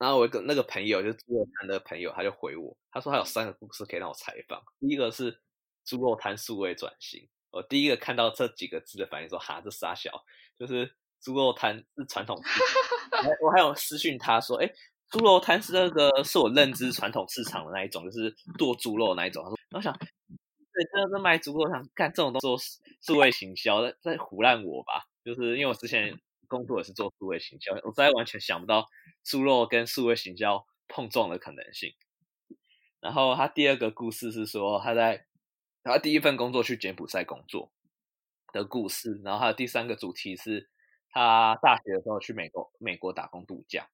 [0.00, 4.58] 然后我一个那个朋友，就是猪肉摊的朋友，他就回我，他说他有三个故事可以让我采访。
[4.80, 5.38] 第一个是
[5.84, 10.24] 猪肉摊数位转型，我第一个看到这几个字的反应说：“哈，这傻小，
[10.58, 12.40] 就是猪肉摊是传统。
[13.44, 14.72] ”我还有私讯他说：“哎，
[15.10, 25.04] 猪肉摊是那个是我认知传统市场的那一种，就是剁猪肉那一种。”他说：“我想，对，真的是卖猪肉摊，干这种东西数位行销，在在胡乱我吧？
[25.22, 26.18] 就是因为我之前。”
[26.50, 28.86] 工作也是做数位行销，我实在完全想不到
[29.22, 31.94] 猪肉跟数位行销碰撞的可能性。
[33.00, 35.26] 然后他第二个故事是说他在
[35.82, 37.72] 他第一份工作去柬埔寨工作
[38.52, 40.68] 的故事，然后他的第三个主题是
[41.08, 43.88] 他大学的时候去美国美国打工度假。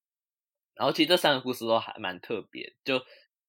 [0.75, 3.01] 然后其实这三个故事都还蛮特别，就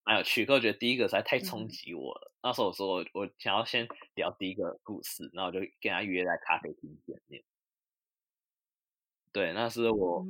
[0.03, 0.45] 蛮有趣。
[0.45, 2.31] 可我觉得第一个实在太冲击我了。
[2.43, 7.43] 那时候我说我我想要先聊第一个故事，然后我就跟他约在咖啡厅见面。
[9.37, 10.25] 对，那是我，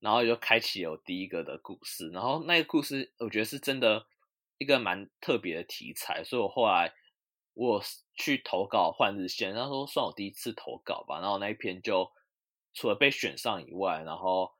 [0.00, 2.08] 然后就开启了第一个的故事。
[2.08, 4.06] 然后那个故事我觉得是真的
[4.56, 6.94] 一个蛮特别的题材，所以我后来
[7.52, 7.82] 我
[8.14, 11.20] 去投稿换日线，那时候算我第一次投稿吧。
[11.20, 12.10] 然后那一篇就
[12.72, 14.52] 除了被选上以外，然后。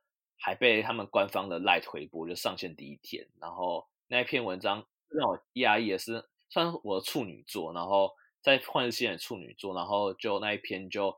[0.45, 11.17] 还被他们官方的 Light 回播，就上线第一天，然后那一篇文章让我压抑的是，算我的处女座，然后在换日线的处女座，然后就那一篇就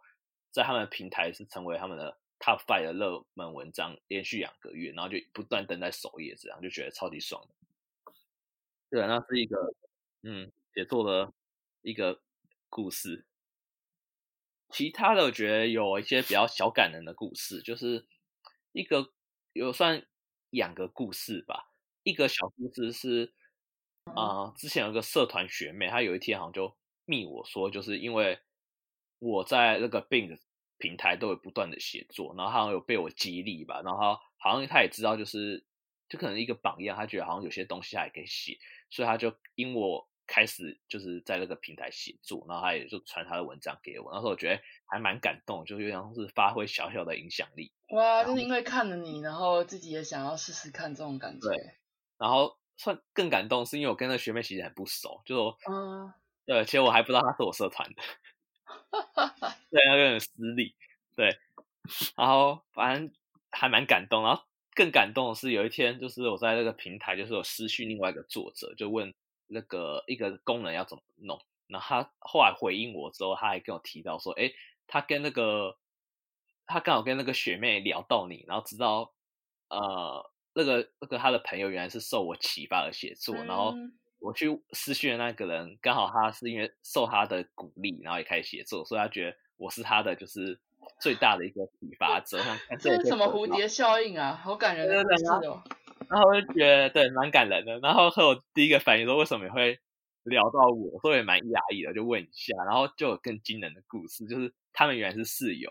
[0.51, 8.13] 在他们平台是成为他们的 Top Five 的热门文章，连续两个月，然后就不断登在首页，这样就觉得超级爽的。
[8.91, 9.75] 对，那是一个
[10.23, 11.33] 嗯写作的
[11.83, 12.21] 一个
[12.69, 13.25] 故事。
[14.71, 18.07] 其他的我觉得有一些比较小感人的故事，就是
[18.73, 19.13] 一个。
[19.55, 20.05] 有算
[20.51, 23.33] 两个故事吧，一个小故事是，
[24.03, 28.41] 啊，之前有个社团学妹，她有一天好像就密我说，就是因为
[29.21, 30.37] 我在那个 Bing
[30.85, 35.65] 平台都有不断的写作，然后好像有被我激励吧，然后好像他也知道，就是
[36.11, 38.59] 就可能一个榜样，他觉得好像有些东西还可以写，
[38.91, 47.73] 所以他就因我开始就是在那个平台写作，然后他也就传他的文章给我，那时候我觉得还蛮感动，就有点像是发挥小小的影响力。
[47.89, 51.49] 哇，就是因为看了你，然后自己也想要试试看这种感觉。
[51.49, 51.57] 对，
[52.19, 56.13] 然后算更感动，是因为我跟那学妹其实很不熟，就嗯，
[56.45, 58.03] 对，其实我还不知道她是我社团的，
[59.71, 60.75] 对，有点失礼。
[61.17, 61.39] 对，
[62.17, 63.13] 然后反正
[63.51, 64.43] 还蛮感动，然后
[64.75, 69.15] 更感动的是有一天，就是我在那个平台，就是有私讯另外一个作者，就问
[69.47, 74.53] 那个一个功能要怎么弄，然后他后来回应我之后，他还跟我提到说，哎，
[74.87, 75.77] 他跟那个。
[76.67, 79.13] 他刚好跟那个学妹聊到你，然后知道，
[79.69, 83.75] 呃，那个那个他的朋友原来是受我启发而写作，然后
[84.25, 90.59] 我去私讯的那个人，刚好他是因为受他的鼓励，然后也开始写作，所以他觉得我是他的就是
[90.99, 92.39] 最大的一个启发者。
[92.81, 94.35] 这是什么蝴蝶效应啊？
[94.43, 95.63] 好感人的故事哦。
[96.09, 97.79] 然后我就觉得对，蛮感人的。
[97.81, 99.79] 然后和我第一个反应说，为什么会
[100.23, 105.71] 聊到我，所以蛮压抑的，就问一下，然后就有更惊人的故事，就是他们原来是室友。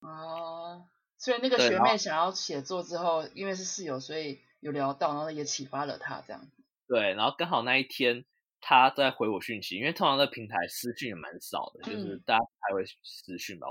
[0.00, 0.84] 哦，
[1.16, 6.61] 所以那个学妹想要写作之后，因为是室友，所以有聊到，然后也启发了她这样子。
[6.88, 8.24] 对，然后刚好那一天
[8.60, 13.66] 他在回我讯息，因为通常在平台私讯也蛮少的，就是大家还会私讯吧。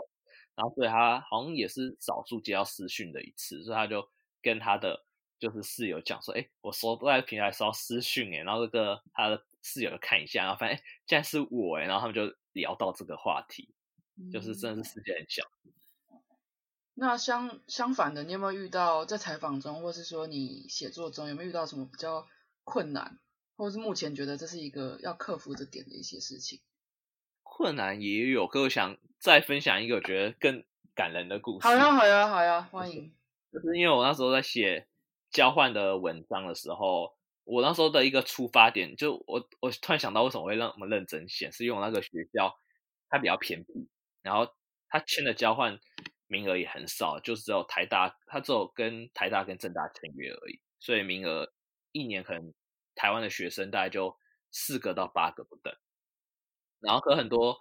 [0.56, 4.08] 然后所以他好像也是少数接到私讯的一次，所以他就
[4.42, 5.06] 跟他的
[5.40, 13.74] 就是室友讲说：“哎，我收在平台收到私讯哎。”然后这个他的室友看一下，然后发现哎，竟然是我哎，然后他们就聊到这个话题，
[14.32, 15.44] 就是真的是世界很小。
[16.94, 22.28] 那相相反的，你有没有遇到在采访中，或是说你写作中有没有遇到什么比较
[22.72, 23.20] 困难，
[23.58, 26.62] 或者是目前觉得这是一个要克服的点的一些事情？
[27.44, 30.64] 困难也有，可我想再分享一个我觉得更
[30.96, 31.68] 感人的故事。
[31.68, 33.14] 好呀，好呀，好呀，欢迎。
[33.52, 34.88] 就是因为我那时候在写
[35.30, 42.56] 交换的文章的时候，我那时候的一个出发点，就我我突然想到为什么会那么认真写，是因为那个学校
[43.10, 43.90] 它比较偏僻，
[44.22, 44.56] 然后
[44.88, 45.80] 他签的交换。
[46.28, 51.52] 名额也很少，就只有台大，他只有跟台大跟政大签约而已，所以名额
[51.92, 52.54] 一年可能
[53.02, 54.16] 台湾的学生大概就
[54.52, 55.74] 四个到八个不等。
[56.80, 57.58] 然后和很多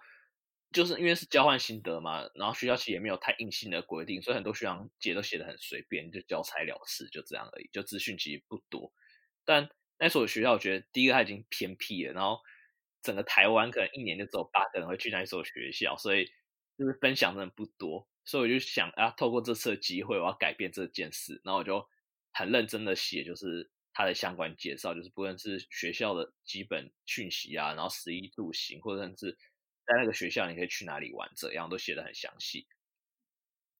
[0.71, 8.93] 就是因为是交换心得嘛，然后学校其实也没有太硬性的规定，所以很多学长姐都写的很随便，就交差了事，就这样而已，就资讯其实不多。
[9.43, 12.39] 但那所学校，我觉得第一个它已经偏僻了，然后
[13.01, 16.31] 整个台湾可能一年就只有八个人会去那所学校，所以
[16.77, 18.07] 就是分享的人不多。
[18.23, 21.41] 所以我就想啊，透过这次的机会，我要改变这件事。
[21.43, 21.87] 然后我就
[22.31, 29.37] 很认真的写，就是它的相关介绍，就是不论是学校的基本讯息啊，然后十一住行，或者甚至
[29.85, 32.67] 在那个学校你可以去哪里玩，这样都写的很详细。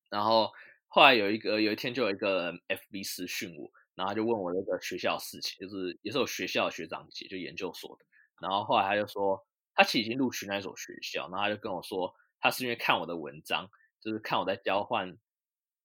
[0.09, 0.51] 然后
[0.88, 8.05] 后来有一个有一天就有一个 FB 私讯我，然后他就问我那个学校的事情，就是也是有学校的学长姐，就研究所的。
[8.41, 13.70] 然后后来他就说，他其实已经录取那所学校，然后他就跟我说，他是因为看我的文章。
[14.03, 15.16] 就是看我在交换，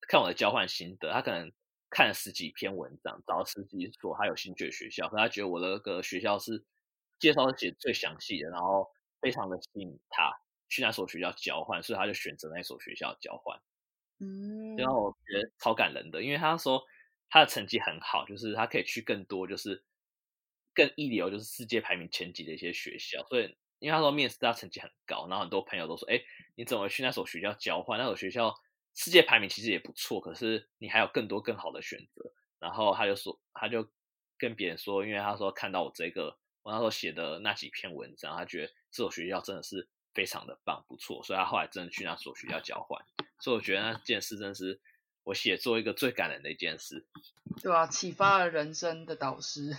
[0.09, 1.13] 看我的交换心得。
[1.13, 1.53] 他可能
[1.97, 6.63] 看了十几篇文章，找了十几所他有兴趣的学校，可他觉得我的那个学校是
[7.19, 8.87] 介绍写最详细的，然后
[9.19, 10.31] 非常的吸引他
[10.69, 13.59] 去那所学校交换，所以他就选择那所学校交换。
[14.19, 16.83] 嗯，然后我觉得超感人的，因为他说
[17.31, 19.83] 他的成绩很好，就是他可以去更多就是
[20.75, 23.25] 更一流，就是世界排名前几的一些学校。
[23.27, 26.21] 所以，因为他说面试他成绩很高，然后很多朋友都说：“哎，
[26.57, 27.99] 你怎么去那所学校交换？
[27.99, 28.55] 那所学校
[28.97, 33.89] 世界排名其实也不错，可是你还有更多更好的选择。”然后他就说，他就
[34.39, 43.05] 跟别人说，因为他说看到我这个我那时候写的那几篇文章，他觉得这所学校真的是非常的棒，不错，所以他后来真的去那所学校交换。
[43.39, 44.81] 所以我觉得那件事真是
[45.23, 47.05] 我写作一个最感人的一件事，
[47.63, 49.77] 对啊，启发了人生的导师，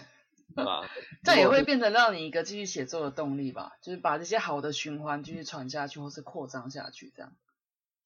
[0.56, 0.88] 对吧？
[1.24, 7.34] 这也会变成让你一个继续写作的动力吧，就是把这些好的循环继续传下去，或是扩张下去，这样。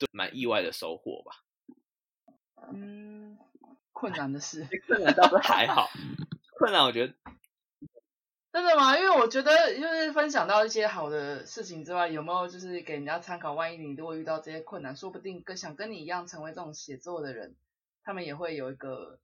[0.05, 1.31] 对，蛮意外的收获吧。
[2.73, 3.37] 嗯，
[3.91, 5.89] 困难的事， 困难倒是还好，
[6.57, 7.13] 困难我觉得。
[8.53, 8.97] 真的吗？
[8.97, 13.53] 因为我觉得，就是分享到一些好的事情之外，有没有就是给人家参考？
[13.53, 17.55] 万一你如果遇到这些困难，说不定跟想跟你一样成为这种写作的人，
[18.03, 19.19] 他们也会有一个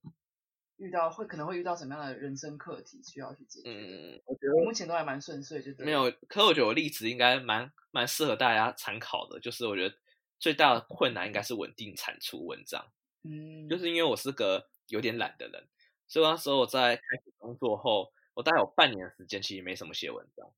[0.78, 3.70] 遇到会可能会遇到什么样的人生课题需要去解决。
[3.70, 6.10] 嗯，我觉得目前都还蛮顺遂，就没有。
[6.30, 9.94] 可我觉得我例子应该蛮蛮适合大家参考的，就是我觉得
[10.40, 12.92] 最大的困难应该是稳定产出文章。
[13.24, 15.68] 嗯，就是因为我是个有点懒的人，
[16.08, 18.12] 所以那时候我在开始工作后。
[18.38, 20.54] 我大概有半年的时间，其实没什么写文章。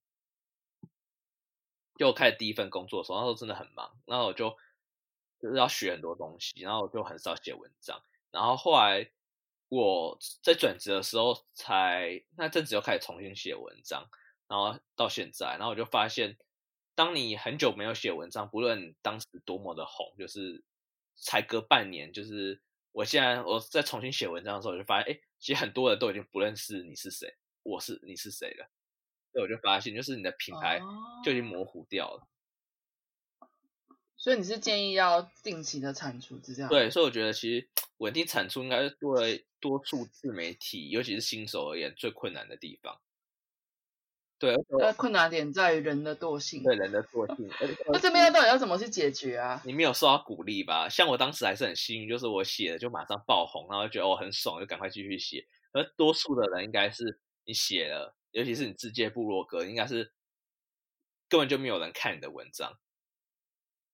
[1.98, 4.50] 就开始第一份工作的时候，那时候真的很忙，然后我就
[5.40, 8.04] 就是要学很多东西，然后我就很少写文章。
[8.32, 9.10] 然后后来
[9.70, 14.10] 我在转职的时候，才那阵子又开始重新写文章，
[14.50, 16.38] 然后到现在，然后我就发现，
[17.00, 20.62] 当你很久没有写文章，不论当时多么的红，就是
[21.16, 27.38] 才隔半年，就是我现在我在重新写文章的时候，我就发现，哎，其实很多人都已经不认识你是谁。
[27.64, 28.70] 我是你是谁了？
[29.32, 30.82] 所以我就发现，就是你的品牌
[31.24, 32.28] 就已经模糊掉了。
[34.18, 36.70] 所以你是建议要定期的产出，是这样？
[36.70, 37.70] 对，所以我觉得其实
[38.00, 43.00] 稳定产出应该是对多数自媒体，尤其是新手而言最困难的地方。
[44.40, 46.64] 对，那困难点在于人的惰性。
[46.64, 47.48] 对，人的惰性。
[47.92, 49.62] 那这边到底要怎么去解决啊？
[49.66, 50.88] 你没有受到鼓励吧？
[50.90, 55.46] 像我当时还是很幸运，就是我写了就马上爆红，然后觉得我很爽，就赶快继续写。
[55.74, 57.20] 而多数的人应该是。
[57.46, 60.14] 你写了，尤其是你自介部落格，应该是
[61.28, 62.78] 根本就没有人看你的文章，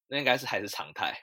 [0.08, 1.22] 那应该是还是常态。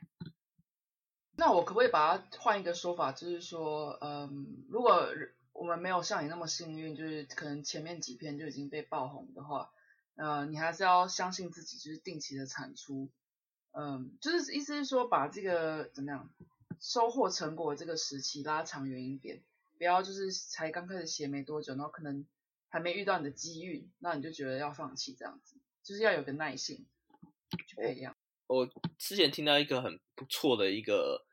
[1.36, 5.06] 那我可不可以把它换一个说法，就是说，嗯，如果
[5.52, 9.70] 我们没有像你那么幸运，就是可能前面几篇就已经被爆红的话，
[10.16, 13.10] 呃，你还是要相信自己，就是定期的产出，
[13.72, 16.30] 嗯，就是意思是说，把这个怎么样
[16.80, 19.42] 收获成果这个时期拉长远一点。
[19.78, 22.24] 不要就是才刚开始写没多久，然后可能
[22.68, 26.86] 还没遇到你的机遇，那你就觉得要放弃这样子，就是要有个耐性
[27.66, 28.16] 去培养。
[28.46, 31.26] 我之前听到一个很不错的一个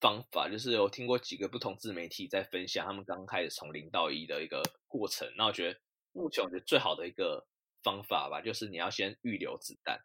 [0.00, 5.32] 方法，就是有听过几个不同自媒体在分享他们刚开始从零到一的一个过程。
[5.36, 5.78] 那我觉得
[6.12, 7.46] 目前我觉得最好的一个
[7.82, 10.00] 方法吧，就是你要先预留子弹。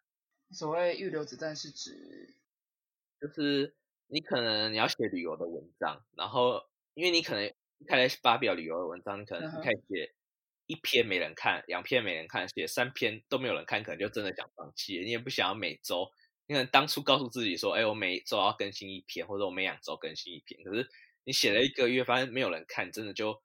[0.50, 2.36] 所谓预留子弹是指，
[3.20, 3.74] 就是
[4.06, 7.52] 你可能你要写旅游的文章，然后因为你可能一。
[7.86, 10.14] 开始发表旅游的文章，你可能一开始写
[10.66, 14.98] 一篇没人看，两篇没人看，写三篇都没有人看，可能就真的想放弃。
[15.00, 16.10] 你也不想要每周，
[16.46, 20.62] 你可能当初告诉自己说，哎，我每周要更新一篇，或者我每两周更新一篇。
[20.64, 20.88] 可是
[21.24, 23.42] 你写了一个月，发现没有人看，真的就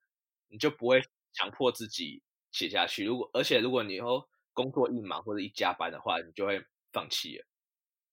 [0.47, 1.01] 你就不会
[1.33, 2.21] 强迫自己
[2.51, 3.05] 写下去。
[3.05, 7.45] 如果而且如果你以后工作一忙或者一加班的话，你就会放弃了。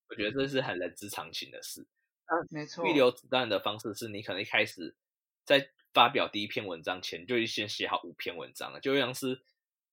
[0.08, 1.82] 我觉得这是很人之常情的事。
[2.26, 2.86] 嗯，没错。
[2.86, 4.94] 预留子弹的方式是你可能一开始
[5.44, 5.70] 在。
[5.94, 9.40] 发表第一篇文章前，就先写好五篇文章了，就像是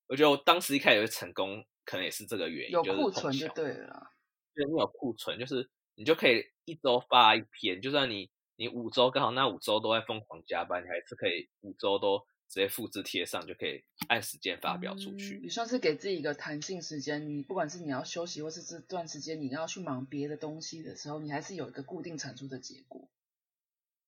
[0.07, 4.11] 我觉得我当时一开始会成功，可能也是这个原因，有库存就对了。
[4.55, 15.39] 对，你有库存，就是你就可以一周发一篇，就算你你五周刚好那五周都在疯狂加班，你还是可以五周都直接复制贴上，就可以按时间发表出去。
[15.43, 23.09] 你算是给自己一个弹性时间，你不管是你要休息，或是这段时间你要去忙别的东西的时候，你还是有一个固定产出的结果。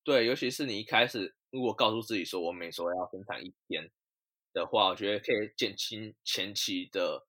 [0.03, 3.91] 对，尤其是你一开始如果告诉自己说我每周要分享一篇
[4.53, 7.27] 的话，我觉得可以减轻前期的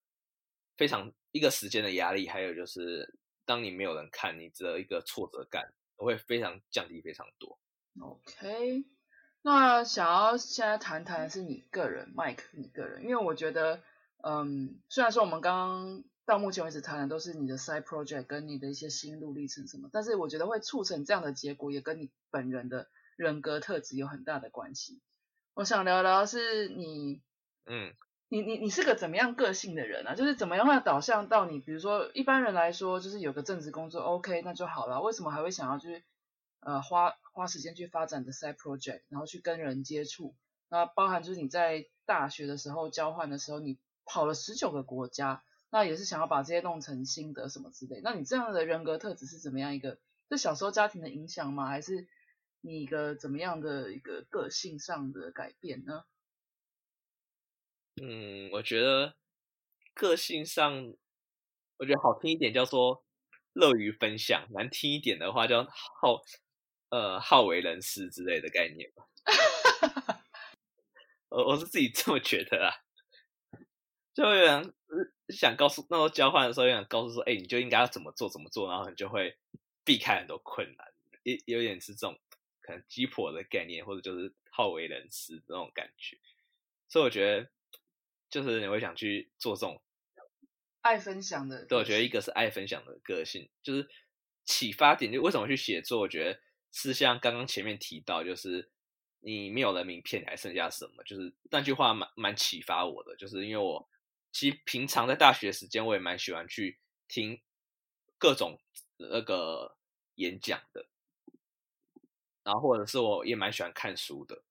[0.76, 3.14] 非常一个时间的压力，还有就是
[3.44, 7.58] 当你没有人看你的一个挫折感，会非常降低非常多。
[8.00, 8.84] OK，
[9.42, 13.82] 那想要现在谈谈的是你个人，Mike，你个人，因为我觉得，
[14.22, 16.04] 嗯，虽然说我们刚刚。
[16.28, 25.00] 到目前为止谈的都是你的 side project 跟你的一些心路历程什么，但是我觉得会促成这样的结果，也跟你本人的人格特质有很大的关系。
[25.54, 27.22] 我想聊聊是你，
[27.64, 27.94] 嗯，
[28.30, 30.14] 你你你是个怎么样个性的人啊？
[30.14, 36.04] 就是怎么样会导向到你，比如说一般人来说，就是有个正职工作 OK 那就好了，为什么还会想要去
[36.60, 40.34] 呃花花时间去发展的 side project，然后去跟人接触，
[40.68, 48.00] 那包含就是你在大学的时候交换的时候，你跑了十九个国家，那也是想要把这些弄成心得什么之类。
[48.02, 49.98] 那你这样的人格特质是怎么样一个？
[50.30, 51.66] 是小时候家庭的影响吗？
[51.68, 52.06] 还是
[52.60, 56.04] 你一个怎么样的一个个性上的改变呢？
[58.00, 59.16] 嗯，我觉得
[59.94, 60.94] 个性上，
[61.78, 63.04] 我觉得好听一点叫做
[63.52, 66.22] 乐于分享，难听一点的话叫好
[66.90, 69.04] 呃好为人师之类的概念吧。
[71.28, 72.72] 我我是自己这么觉得啊，
[74.14, 74.74] 就有人
[75.28, 79.36] 想告诉那时候交换的时候，有想告诉说，哎，你就应该要怎么做怎么做，然后你就会
[79.84, 80.86] 避开很多困难，
[81.24, 82.18] 有有点是这种
[82.60, 86.18] 可能鸡婆的概念，或者就是好为人师那种感觉。
[86.88, 87.50] 所以我觉得，
[88.30, 89.82] 就是你会想去做这种
[90.80, 91.64] 爱分享的。
[91.66, 93.88] 对，我觉得一个是爱分享的个性，就是
[94.44, 95.12] 启发点。
[95.12, 96.00] 就为什么去写作？
[96.00, 96.40] 我觉得
[96.72, 98.70] 是像刚刚前面提到，就是。
[99.20, 101.02] 你没有了名片，你还剩下什么？
[101.02, 103.90] 就是那句话蛮蛮启发我的，就是因为我
[104.30, 107.42] 其实平常在大学时间，我也蛮喜欢去听
[108.16, 108.60] 各种
[108.96, 109.76] 那个
[110.14, 110.86] 演讲的，
[112.44, 114.44] 然后或者是我也蛮喜欢看书的，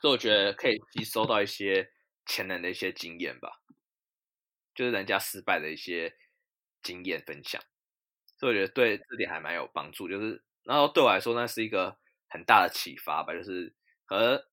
[0.00, 1.92] 所以我觉得可以吸收到一些
[2.28, 3.60] 前人的一些经验吧，
[4.76, 6.14] 就是人家失败的一些
[6.82, 7.60] 经验分享，
[8.38, 10.08] 所以我觉得对这点还蛮有帮助。
[10.08, 11.98] 就是然后对我来说，那是一个。
[12.30, 13.74] 很大的启发吧，就是
[14.04, 14.46] 和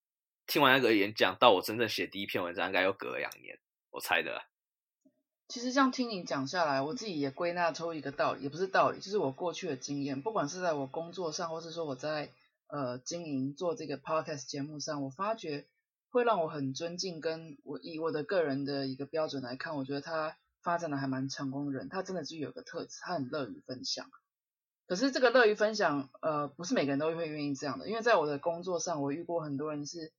[0.47, 3.59] 听完那个演讲到我真正写第一篇文章，应该又隔了两年，
[3.89, 4.45] 我猜的。
[5.49, 12.31] 其实这样听你讲下来，我自己也归纳出一个道理，也不是道理，就是我过去的经验，不管是在我工作上，或是说我在
[12.67, 15.67] 呃经营做这个 podcast 节目上，我发觉
[16.15, 24.09] 会让我很尊敬，跟我以我的个人的一个标准来看，我觉得他发展的还蛮成功的人，他真的是有个特质，他很乐于分享。
[24.87, 27.89] 可是这个乐于分享，呃，不是每个人都会愿意这样的。
[27.89, 30.13] 因为在我的工作上，我遇过很多人是，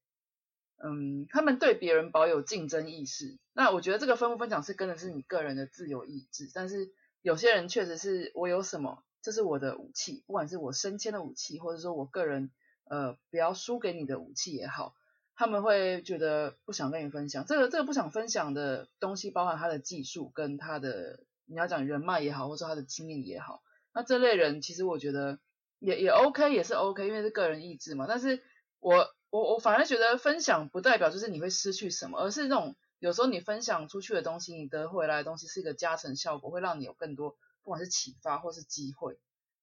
[0.84, 3.38] 嗯，他们对别人保有竞争意识。
[3.54, 6.50] 那我觉得这个分不分享是跟的是你个人的自由意志。
[6.52, 6.90] 但是
[7.22, 12.50] 有些人确实是我有什么，这是我的武器，不管是我升迁的武器，或者说我个人
[12.84, 14.94] 呃不要输给你的武器也好，
[15.36, 17.44] 他们会觉得不想跟你分享。
[17.44, 23.62] 这个这个不想分享的东西，包含他的技术跟他的你要讲人脉也好，或者他的经验也好。
[23.92, 25.38] 那这类人其实我觉得
[25.78, 28.06] 也也 OK，也是 OK，因为是个人意志嘛。
[28.08, 28.42] 但是
[28.80, 39.18] 我我我反而觉得分享不代表就是你会失去什么，而是那种有时候你分享出去的东西，你得回来的东西是一个加成效果，会让你有更多不管是启发或是机会。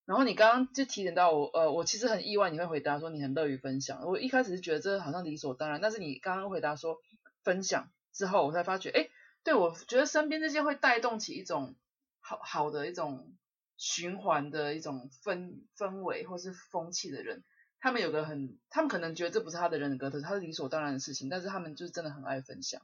[0.06, 4.06] 然后你刚刚就提点到我，呃，我其实很意外你会回答说你很乐于分享。
[4.06, 6.98] 我一开始是觉得这好像理所当然，但是你刚刚回答说
[7.44, 9.10] 分享之后，我才发觉，哎，
[9.44, 11.76] 对我觉得身边这些会带动起一种
[12.20, 13.34] 好好的一种。
[13.76, 17.44] 循环的一种氛氛围或是风气的人，
[17.82, 22.82] 他们有个很，他们可能觉得这不是他的人格特质，他是理所当然的事情，但是他们就是真的很爱分享。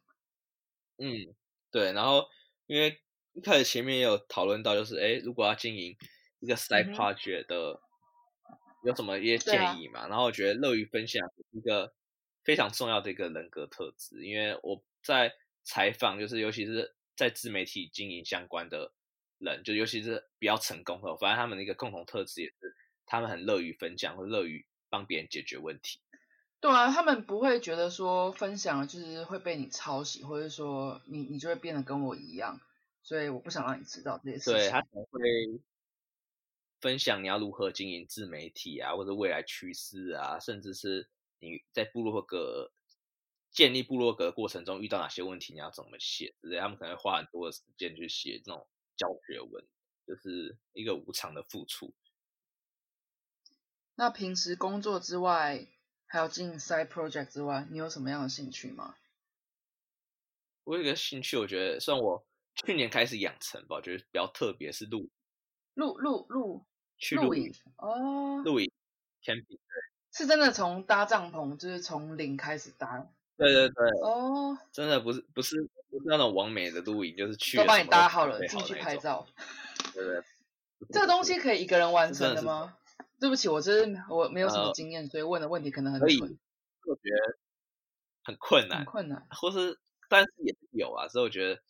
[0.98, 1.34] 嗯，
[1.72, 1.94] 对。
[1.94, 2.26] 然后
[2.66, 3.00] 因为
[3.34, 5.96] 一开始前面也有讨论到，就是哎，如果要经营
[6.40, 7.82] 一个 side project 的，
[8.84, 10.08] 有什么一些建议嘛？
[10.08, 11.94] 然后我觉得乐于分享一个
[12.44, 15.34] 非常重要的一个人格特质，因为我在
[15.64, 18.92] 采访，就是尤其是在自媒体经营相关的。
[19.42, 22.76] 人就尤其是比较成功的，反正他们的一个共同特质也是，
[23.06, 26.02] 他们很乐于分享，或乐于帮别人解决问题。
[26.60, 32.60] 对啊，他们不会觉得说分享就是会被你抄袭，或者说你你就会变得跟我一样，
[33.02, 34.54] 所以我不想让你知道这些事情。
[34.56, 35.22] 对他可能会
[36.80, 41.10] 分享你要如何经营自媒体啊，或者未来趋势啊，甚至是
[41.40, 42.72] 你在部落格
[43.52, 48.68] 建立部落格过程中遇到哪些问题，你要怎么写之类，他们可能会花很多的时间去写这种。
[49.00, 49.66] 教学文
[50.06, 51.96] 就是一个无偿的付出。
[53.96, 55.70] 那平时工作之外，
[56.06, 58.98] 还有进 side project 之外，你有什么样的兴趣吗？
[60.66, 65.10] 我有一个兴趣，我觉得算我去年开始养成吧，我觉得比较特别，是露
[65.80, 66.66] 露露露
[66.98, 68.70] 去露营哦，露营
[69.24, 69.58] camping
[70.12, 73.08] 是真的从搭帐篷，就是从零开始搭。
[73.38, 75.56] 对对对，哦，真的不是不是
[75.90, 79.26] 不是那种完美的露营，就是去都帮你搭好了，进去拍照。
[79.94, 80.22] 对对，
[80.92, 82.76] 这个东西可以一个人完成的吗？
[83.18, 86.38] 对不起，我真是我没有什么经验，所以问的问题可能很蠢。
[86.86, 87.38] 我觉得
[88.24, 91.62] 很困难，很困难，或是但是也有啊，所以我觉得，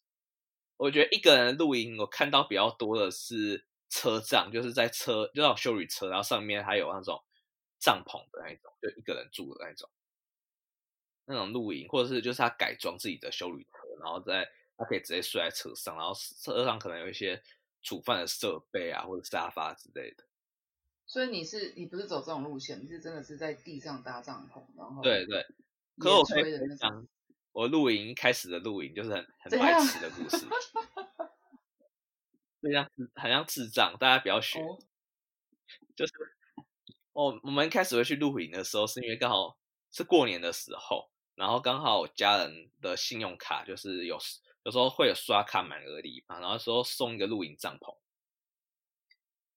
[0.77, 7.23] 我觉得一个人露营，我看到比较多的是车帐，就是在车就那种修理车，然后上面还有那种
[7.79, 9.89] 帐篷的那一种，就一个人住的那种。
[11.25, 17.39] 那种露营，或者是就是他改装自己的修理车，然后在他可以直接睡在车上，然后车上可能有一些
[17.83, 20.23] 煮饭的设备啊，或者沙发之类的。
[21.05, 25.45] 所以你是你不是走这种路线，你是真的是在地上搭帐篷，然后对对，
[25.99, 27.07] 可是我可以野炊的那种
[27.51, 30.47] 我露营开始的露营就是很很白痴的故事，
[32.61, 34.59] 就像智很像智障，大家不要学。
[34.59, 34.77] 哦。
[35.95, 36.13] 就是
[37.13, 39.57] 我我们一开始会去露营的时候，是因为刚好
[39.91, 44.17] 是过年的时候，然后刚好我家人的信用卡就是有
[44.63, 47.97] 有时候会有刷卡满额礼嘛，然后说送一个露营帐篷，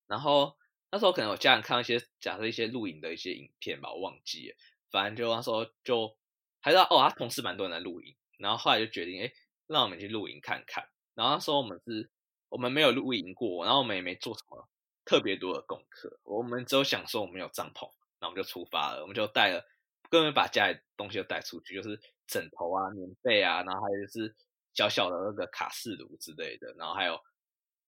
[0.07, 0.55] 然后
[0.91, 4.55] 那时候可能我家人看到一些假设一些露营的一些影片吧，我忘记了，
[4.91, 6.15] 反正就那时候就
[6.61, 9.33] 还知道哦，他同事蛮多人在露营，然后后来就决定哎，诶
[9.67, 12.09] 让我们去露营看看，然后那时候我们是
[12.53, 14.69] 我们没有露营过，然后我们也没做什么
[15.03, 17.89] 特别多的功课，我们只有想说我们有帐篷，
[18.21, 19.65] 那我们就出发了，我们就带了，
[20.07, 24.35] 根本把家里东西都带出去，就是枕头啊、棉被啊，然后还有就是
[24.75, 27.19] 小小的那个卡式炉之类的，然后还有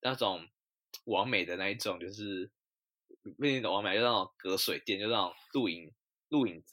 [0.01, 0.43] 那种
[1.03, 2.49] 完美的那一种，就是
[3.21, 5.93] 不是那种完美，就那种隔水垫，就那种露营
[6.29, 6.63] 露营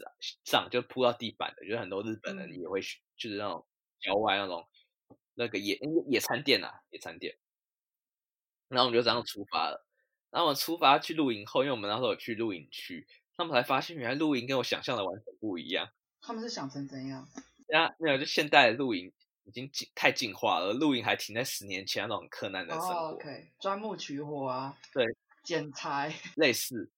[0.45, 3.66] 帐，就铺到地板的，就是很多日本人嗯也会去，就是那种
[4.01, 4.66] 郊外那种
[5.34, 5.78] 那个野
[6.09, 7.36] 野餐垫啊，野餐垫。
[8.73, 9.85] 然后我们就这样出发了。
[10.31, 13.07] 然后我们出发去露营后，因为我们那时候有去露营区，
[13.37, 15.89] 他们才发现原来露营跟我想象的完全不一样。
[16.20, 17.29] 他们是想成怎样？
[17.68, 19.12] 那没有，就现代的露营
[19.45, 25.05] 已经进太进化了，露营还停在十年前那种很柯南的生活，哦，OK，钻木取火啊，对，
[25.45, 26.91] 剪柴，类似。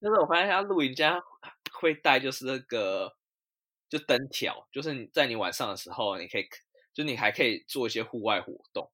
[0.00, 1.22] 就是我发现他露营家
[1.72, 3.14] 会带就是那个
[3.88, 6.48] 就灯条，就是你在你晚上的时候，你可以
[6.92, 8.90] 就你还可以做一些户外活动，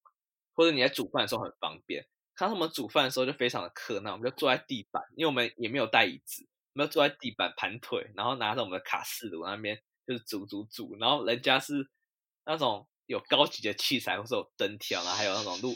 [0.57, 2.09] 或者你在煮饭的时候很方便。
[2.35, 11.89] 看他们煮饭的时候就非常的困难，我们就坐在地板，因为我们也没有带椅子，我们就坐在地板盘腿，然后拿着我们的卡式炉那边就是煮煮煮，然后人家是
[12.45, 15.75] 那种有高级的器材，或是有灯条，然后还有那种路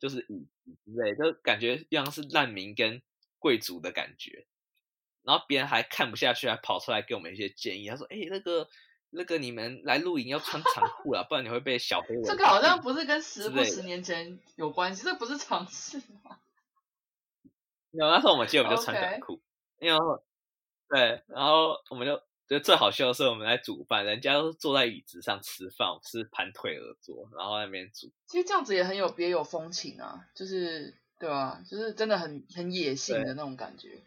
[0.00, 3.00] 就是椅子之类，就感觉像是难民跟
[3.38, 4.46] 贵族的感觉。
[5.22, 7.86] 然后别人还看不下去，还跑出来给我们一些建议。
[7.88, 8.66] 他说：“哎、那个
[9.10, 16.38] 那个，你们来露营要穿长裤啊，不然你会被小黑蚊。”这个好像不是跟十不十年前有关系，这不是常识吗？
[17.92, 19.40] 有那时候我们记得我们就穿短裤
[19.80, 19.98] 因为
[20.88, 28.12] 对，然后我们就觉得最好笑的是我们来煮饭，人家都是坐在椅子上吃饭，我们是盘腿而坐，然后在那边煮。
[28.26, 34.00] 其实这样子也很有别有风情啊，就是对吧、就是真的很很野性的那种感觉。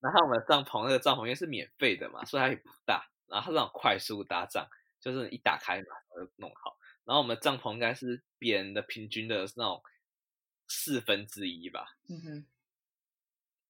[0.00, 4.68] 然后我们帐篷那个帐篷因为是免费的嘛，所以它也不大，然后它那种快速搭帐，
[5.00, 6.76] 就是一打开马上就弄好。
[7.04, 9.82] 然后我们的帐篷应该是别人的平均的那种
[10.68, 12.46] 四分之一吧，嗯哼，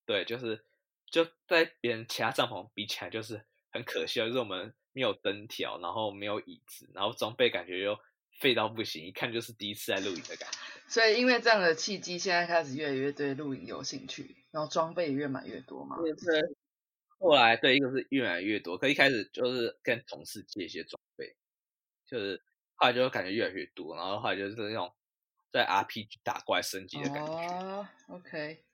[0.04, 0.64] 对，就是
[1.06, 7.98] 就在别人其他帐篷比起来，就是很可笑，就是我们没有灯条，然后没有椅子，然后装备感觉又
[8.40, 10.58] 废到不行，一看就是第一次在露营的感觉。
[10.88, 15.96] 所以因为这样的契机，现在开始越来越对露营有兴趣，然后装备也越买越多嘛。
[15.96, 16.56] 就是
[17.20, 21.36] 后来对一个是越来越多，可一开始就是跟同事借一些装备，
[22.06, 22.42] 就是
[22.74, 24.92] 后来就感觉越来越多，然后后来就是那种
[25.52, 27.32] 在 RPG 打怪升级的感觉。
[27.32, 28.64] 哦，OK，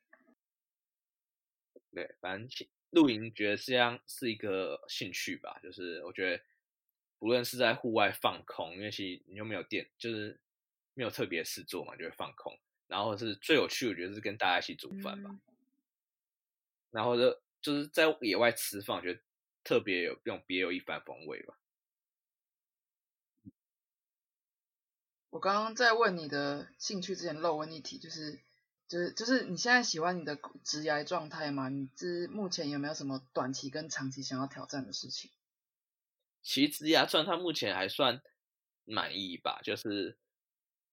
[1.91, 6.43] 对，反正露营觉得这样是一个兴趣吧，就是我觉得
[7.19, 10.39] 不论是在户外放空，因为其实你又没有电，就是
[10.95, 12.57] 没有特别事做嘛，就会放空。
[12.87, 15.41] 然后是最有趣，我觉得是跟大家一起煮饭吧，嗯
[16.93, 19.21] 然后就就是在野外吃饭，我觉得
[19.65, 21.59] 特别有那种别有一番风味吧。
[25.31, 28.41] 我刚刚在问你的兴趣之前漏问一题，就是
[28.89, 31.69] 就是就是你现在喜欢你的职业状态吗？
[31.69, 35.31] 你这目前有没有什么短期跟长期想要挑战的事情？
[36.43, 38.23] 其实呀，算他目前还算
[38.85, 40.17] 满意吧，就是，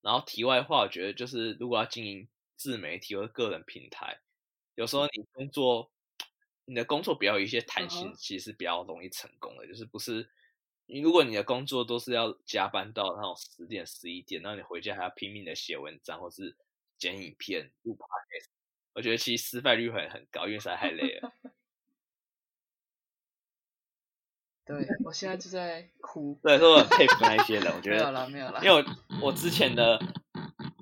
[0.02, 4.20] 然后题外话，我觉得就是如果要经营自媒体或者个人平台，
[4.74, 5.92] 有时候你工作，
[6.66, 10.30] 你的工作比较有一些弹性其实比较容易成功的，就是不是
[10.86, 16.56] 你如果你的工作都是要加班到那种十点十一点，然后你回家还要拼命的写文章或是
[16.98, 18.48] 剪影片、录 podcast，
[18.94, 21.34] 我觉得其实失败率很很高，因为实在太累了。
[24.66, 28.82] 对我现在就在哭，对，所以我很佩服那一些人，我觉得没有了没有了，因为
[29.20, 30.00] 我我之前的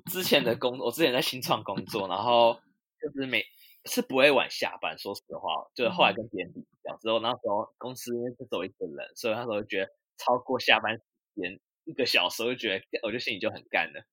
[0.06, 2.60] 之前的工，我之前在新创工作，然后
[3.00, 3.44] 就是每
[3.84, 11.02] 是不会晚下班，说实话，就是后来跟别人比较之后，那时候公司因为就只有一个人，所以那时候就觉得超过下班时
[11.34, 14.04] 间一个小时，我就觉得我就心里就很干了，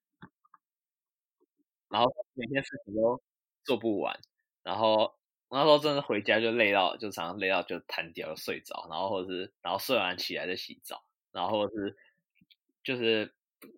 [1.87, 3.21] 然后每天事情都
[3.63, 4.19] 做不完，
[4.63, 5.15] 然后
[5.49, 11.97] 那时候真的回家就累到，就常常累到就瘫掉就睡着，然后或者是然后睡完起来再洗澡，然后或者是
[12.83, 13.33] 就是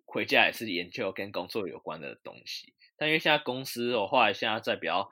[0.06, 2.72] 回家也是研究跟工作有关的东西。
[2.96, 5.10] 但因为现在公司我后来现在在比较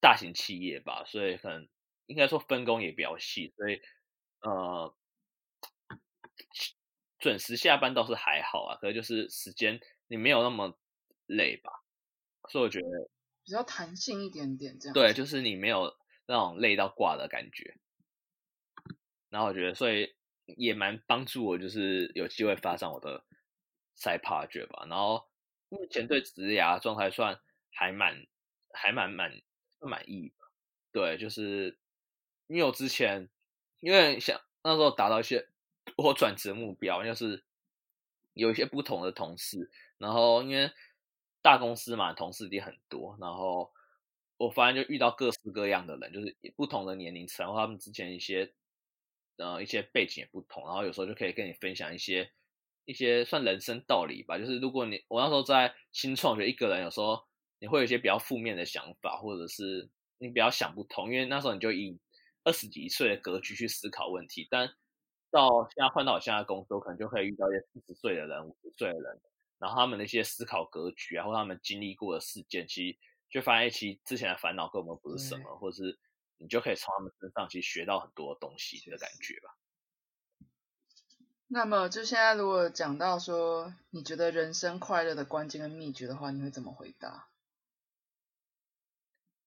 [0.00, 1.68] 大型企业吧，所以可能
[2.06, 3.80] 应该说分工也比较细，所以
[4.40, 4.94] 呃，
[7.18, 10.78] 准时下班倒是还好啊，可是就是时间你没有那么
[11.26, 11.72] 累吧，
[12.50, 12.86] 所以我觉得
[13.44, 14.94] 比较弹性一点点这样。
[14.94, 17.78] 对，就是你没有那种累到挂的感觉。
[19.28, 23.24] 然后我觉得，所以也蛮帮助我，就是有机会发展我的
[23.96, 24.86] side project 吧。
[24.88, 25.28] 然后
[25.68, 27.40] 目前对职涯状态算
[27.70, 28.26] 还蛮
[28.72, 29.32] 还蛮满
[29.80, 30.32] 满意。
[30.92, 31.78] 对，就是
[32.46, 33.28] 因为我之前
[33.80, 35.48] 因为想那时候达到一些
[35.96, 37.44] 我转职目标，就是
[38.34, 40.70] 有一些不同的同事，然后因为
[41.42, 43.72] 大公司嘛，同事也很多，然后
[44.36, 48.52] 我发现就遇到各式各样的人，就是不同的年龄层，然后他们之前一些。
[49.38, 52.32] 呃，一些背景也不同，然后有时候就可以跟你分享一些
[52.86, 54.38] 一些算人生道理吧。
[54.38, 57.25] 就是如果你我那时候在新创，学一个人有时候
[57.58, 59.88] 你会有一些比较负面的想法，或者是
[60.18, 61.98] 你比较想不通，因为那时候你就以
[62.44, 64.46] 二十几岁的格局去思考问题。
[64.50, 64.68] 但
[65.30, 69.20] 到现在换到我现在工作，可能就可以遇到一些四十岁的人、五十岁的人，
[69.58, 72.98] 然后他们的一些思考格局啊，或他们经历过的事件，其实
[73.30, 75.98] 就发现其实之前的烦恼根本不是什么，或者是。
[76.38, 79.56] 你就可以从他们身上去学到很多东西的感觉吧。
[81.48, 87.30] 那么，就现在如果讲到说，你觉得人生快乐的关键跟秘诀的话，你会怎么回答？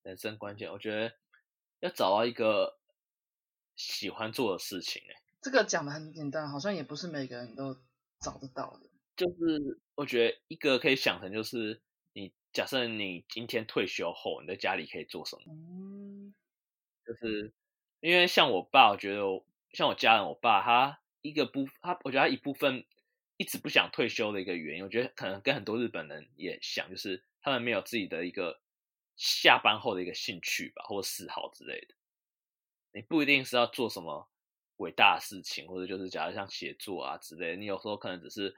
[0.04, 1.14] 人生关键，我觉得
[1.80, 2.80] 要找到一个
[3.76, 5.02] 喜欢做的事情。
[5.10, 7.76] 哎，这个讲的很简单，好像也不是每个人都
[8.20, 8.89] 找得到的。
[9.16, 11.82] 就是我觉得一个可以想成，就是
[12.14, 15.43] 你假设你今天退休后，你在家里可以做什么？
[15.47, 16.34] 嗯。
[17.06, 17.52] 就是
[18.02, 19.24] 因为像我爸，我觉得
[19.74, 22.86] 像我家人，我爸他一个部他，我觉得他一部分
[23.38, 28.62] 一直不想退休的一个原因，我觉得可能跟很多日本人也像，就是他们没有自己的一个
[29.20, 31.93] 下班后的一个兴趣吧，或嗜好之类的。
[32.93, 34.28] 你不一定是要做什么
[34.78, 38.55] 伟大的事情，或者就是假如像写作啊之类的，你有时候可能只是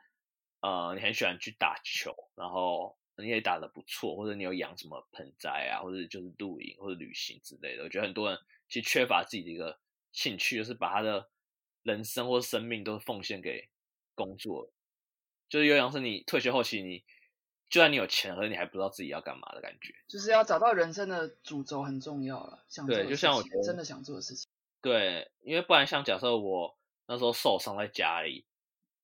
[0.62, 2.97] 呃，你很喜欢去打球，然后。
[3.18, 7.84] 你也打的不错，或者你有养什么盆栽啊，或者就是露营或者旅行之类的。
[7.84, 9.80] 我觉得很多人其实缺乏自己的一个
[10.12, 11.30] 兴趣，就是把他的
[11.84, 13.70] 人生或生命都奉献给
[14.16, 14.72] 工作，
[15.49, 17.03] 就是有点是你退休后期，你
[17.72, 19.96] 就算你有钱，可是你还不知道自己要干嘛的感觉。
[20.08, 22.64] 就是要找到人生的主轴很重要了。
[22.70, 24.48] 想对，就像我真的想做的事情。
[24.82, 28.46] 对，因为不然像假设我那时候受伤在家里。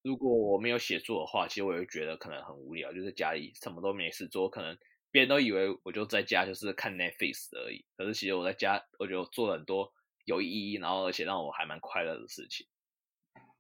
[0.04, 4.78] 如果我没有写作的话，其实我会觉得可能很无聊，就是家里什么都没事做，可能
[5.12, 7.86] 别人都以为我就在家就是看 Netflix 而已。
[7.98, 9.92] 可是其实我在家，我觉得做了很多
[10.24, 12.68] 有意义，然后而且让我还蛮快乐的事情。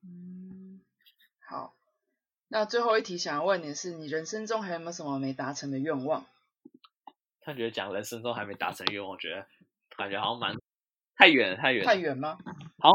[0.03, 0.81] 嗯，
[1.49, 1.76] 好，
[2.49, 6.25] 那最后一题想要问你的是，你人生中还有没有什么没达成的愿望？
[7.41, 9.47] 他觉得讲人生中还没达成愿望，我觉得
[9.95, 10.55] 感觉好像蛮
[11.15, 12.37] 太远了，太远，太远吗？
[12.79, 12.93] 好。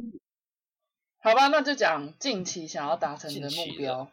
[1.25, 4.11] 好吧，那就讲近期想要达成的目标。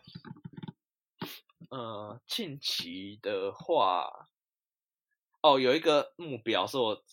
[1.69, 4.29] 呃，近期的话，
[5.41, 7.03] 哦，有一个目标是我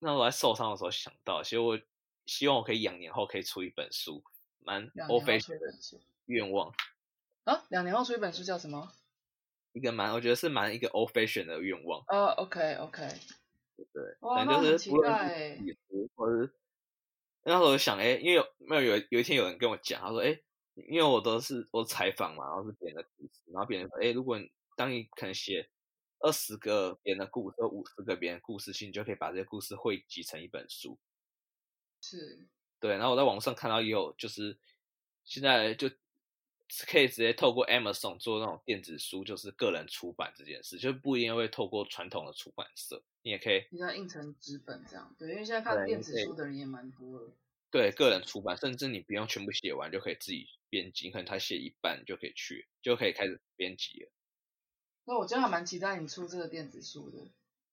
[0.00, 1.80] 那时候在受伤的时候想到，其实我
[2.26, 4.22] 希望我可以两年后可以出一本书，
[4.58, 5.04] 蛮的
[6.26, 6.74] 愿望。
[7.46, 8.92] 啊，两年后出一本书叫什么？
[9.72, 12.02] 一个蛮，我觉得是蛮一个 old fashion 的愿望。
[12.08, 13.08] 呃，OK，OK。
[13.76, 15.56] 对，哇，那很期待。
[16.16, 16.52] 或者是。
[17.44, 20.36] 那时候想，哎，因为有没有有有一天有人跟我讲，他说，哎，
[20.88, 25.68] 因为我都是我采访嘛，然后是别人的故事，然后别人说，哎，如果你当你可能写
[26.18, 30.98] 二十个别人的故事，或五十个别人的故事，其实你就可以把这些故事汇集成一本书。
[32.00, 32.44] 是，
[32.80, 32.96] 对。
[32.96, 34.58] 然后我在网上看到也有，就是
[35.24, 35.88] 现在就
[36.86, 43.02] 可以直接透过 Amazon 做那种电子书，就是个人出版这件事，就不一定会透过传统的出版社。
[43.22, 47.32] 你也可以，你要印成纸本这样，对，因为现在看电子书的人也蛮多的。
[47.70, 54.10] 对，个人出版，甚至你不用全部写完就可以自己编辑，可能他写一半就可以去，就可以开始编辑了。
[55.04, 57.18] 那我真的还蛮期待你出这个电子书的，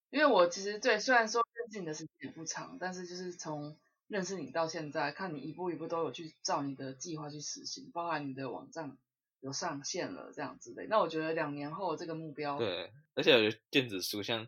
[0.09, 3.77] 因为我其实对，虽然说认识你的时间也不长，但是就是从
[4.13, 8.95] 认识你到现在，看你一步一步都有去照你的计划去实行，包含你的网站
[9.39, 10.85] 有上线了这样之类。
[10.87, 14.47] 那我觉得两年后这个目标，对，而且我觉得电子书像。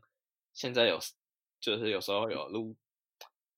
[0.54, 0.98] 现在有，
[1.60, 2.78] 就是有时候有录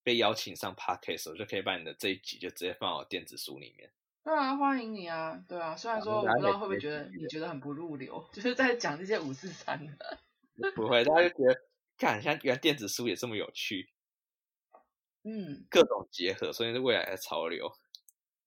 [0.02, 3.92] 被邀请上 podcast，我就可以把你的这一集就直接放到电子书里面。
[4.24, 5.40] 对啊，欢迎你啊！
[5.48, 10.72] 对啊，虽然说我不知道会不会觉得你觉得很不入流， 就是在讲这些五四三的。
[10.72, 11.62] 不会，大家就觉得
[12.00, 13.92] 看，像原来电子书也这么有趣。
[15.28, 17.72] 嗯，各种结合，所以是未来的潮流。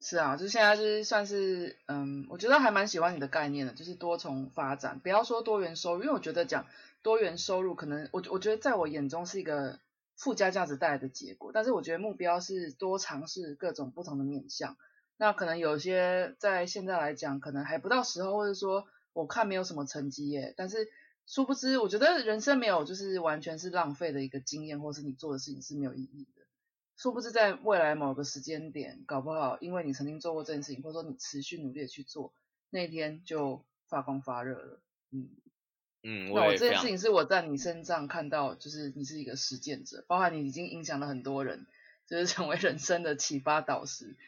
[0.01, 6.67] 是啊，就现在就是算是嗯，我觉得还蛮喜欢你的概念的，就是多重发展，不要说多元收入，因为我觉得讲。
[7.03, 9.79] 多元收入可能，我我觉得在我眼中是一个
[10.17, 11.51] 附加价值带来的结果。
[11.51, 14.77] 但是我觉得目标是多尝试各种不同的面向。
[15.17, 20.53] 那可能有些在现在来讲，可能还不到时候，或者说我看没有什么成绩耶。
[20.59, 20.91] 但是
[21.25, 26.40] 殊不知，我觉得人生没有就是完全是浪费的一个经验，或是你做的事情是没有意义的。
[27.01, 32.35] 殊不知，在未来某个时间点，搞不好因为你曾经做过这件事情，或者说你持续努力的去做，
[32.69, 34.83] 那一天就发光发热了。
[35.11, 35.31] 嗯
[36.03, 41.67] 嗯，那我这件事情是我在你身上看到，就是你是一个实践者，包含你已经影响了很多人，
[42.07, 44.19] 就是成为人生的启发导师。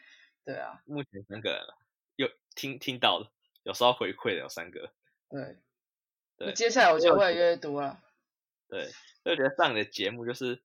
[0.43, 1.77] 对啊，目前三个人了，
[2.15, 3.29] 有听听到的，
[3.61, 4.91] 有收到回馈的有三个。
[5.29, 5.57] 对，
[6.37, 8.03] 对那接下来我觉得我有会越来越多了。
[8.67, 8.87] 对，
[9.21, 10.63] 所以我觉得上你的节目就是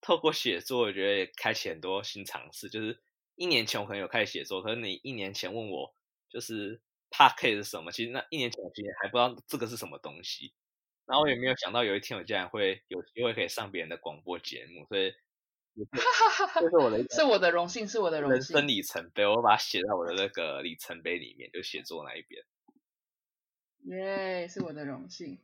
[0.00, 2.68] 透过写作，我觉得也开启很多新尝试。
[2.68, 2.98] 就是
[3.36, 5.94] 一年前我可能有开始写作，可是你一年前问我
[6.28, 6.80] 就是
[7.10, 10.52] p a r k 是什么，其实那一年前我其实还不知道这个是什么东西，
[11.06, 15.12] 然后我也没有想到有一天我竟然会有机会可以上别人的广播节目，所以
[15.74, 15.90] 也是
[16.54, 18.36] 这是我的一个 是我的荣幸，是我的荣幸。
[18.36, 22.44] 人生里程碑，我把它写在我的那个里程碑里面，就写作那一边。
[23.84, 25.38] 耶是我的荣幸。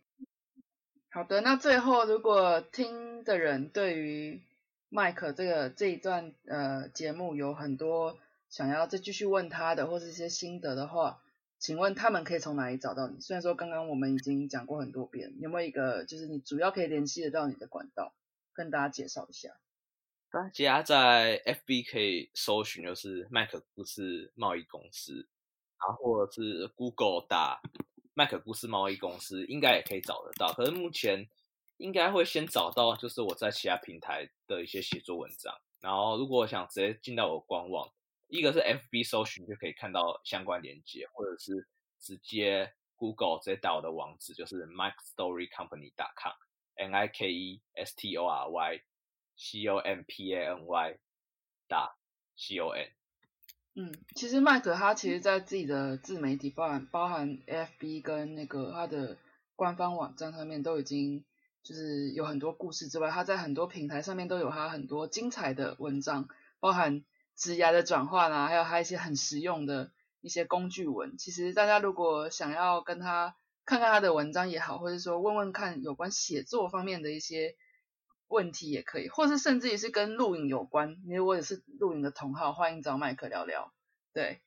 [1.10, 4.42] 好的，那最后如果听的人对于
[4.88, 8.18] 麦克这个这一段呃节目有很多
[8.48, 11.20] 想要再继续问他的，或是一些心得的话，
[11.58, 13.20] 请问他们可以从哪里找到你？
[13.20, 18.14] 虽然说刚刚我们已经讲过很多遍，有没有一个就是你主要可以联系得到你的管道，
[18.54, 19.50] 跟大家介绍一下？
[20.30, 25.28] 大家在 FB 可以搜寻就是麦克故事贸易公司，
[25.78, 27.60] 然后或者是 Google 打
[28.12, 30.52] 麦克故事贸易公司，应该也可以找得到。
[30.52, 31.26] 可是目前
[31.78, 37.92] 应该会先找到就是我在其他平台的一些写作文章，然后如果我想直接进到我官网，
[38.28, 41.66] 一个是 FB 搜寻就可以看到相关链接，或者是
[42.00, 48.80] 直接 Google 直接打我的网址，就是 MikeStoryCompany.com，N I K E S T O R Y
[49.36, 50.98] C O M P A N Y
[51.68, 51.96] 打
[52.36, 52.90] C O N。
[53.74, 59.18] 嗯，其实麦克他其实在自己的自媒体，包含包含 FB 跟那个他的
[59.54, 61.22] 官方网站上面都已经
[61.66, 66.28] 就是有很多故事之外，他在很多平台上面都有他很多精彩的文章，
[66.60, 67.04] 包含
[67.34, 69.90] 职涯的转换啊，还有他一些很实用的
[70.20, 71.18] 一些工具文。
[71.18, 77.56] 其实大家如果想要跟他看看他的文章也好，或者说问问看有关写作方面的一些
[78.28, 83.72] 问题也可以，或是甚至于是跟录影有关，因为我也是录影的同好，欢迎找麦克聊聊。
[84.12, 84.40] 对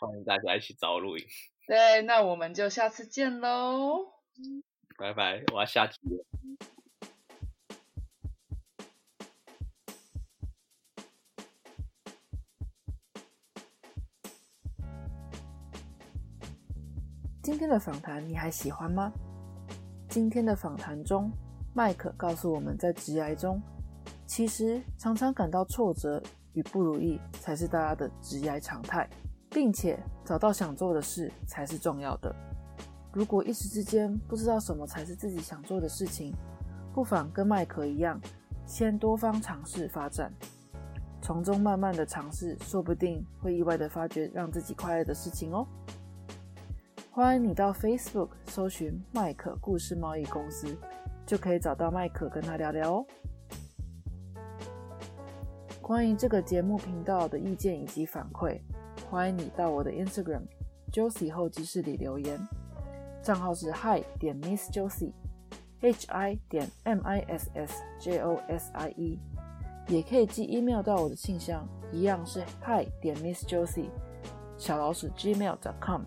[0.00, 1.24] 欢迎大家一起找录影，
[1.68, 4.14] 对，那我们就下次见喽。
[4.98, 5.40] 拜拜！
[5.54, 6.24] 我要下集了。
[17.40, 19.12] 今天的访谈你还喜欢吗？
[20.08, 21.30] 今天的访谈中，
[21.72, 23.62] 麦克告诉我们在职涯中，
[24.26, 26.20] 其实常常感到挫折
[26.54, 29.08] 与不如意才是大家的职涯常态，
[29.48, 32.34] 并且找到想做的事才是重要的。
[33.18, 36.32] 如果一时之间不知道什么才是自己想做的事情，
[36.94, 38.20] 不妨跟麦克一样，
[38.64, 40.32] 先多方尝试发展，
[41.20, 45.66] 从中慢慢的尝试，说不定会意外的发觉让自己快乐的事情哦。
[47.10, 50.78] 欢迎你到 Facebook 搜寻麦克故事贸易公司，
[51.26, 53.06] 就可以找到麦克跟他聊聊哦。
[55.82, 58.60] 关于这个节目频道的意见以及反馈，
[59.10, 60.42] 欢迎你到我的 Instagram
[60.92, 62.38] Josie 候机室里留言，
[63.28, 69.18] 账号是 Hi 点 Miss Josie，H I 点 M I S S J O S I E，
[69.86, 73.90] 也可以寄 email 到我的信箱，一样是 Hi 点 Miss Josie
[74.56, 76.04] 小老鼠 gmail.com。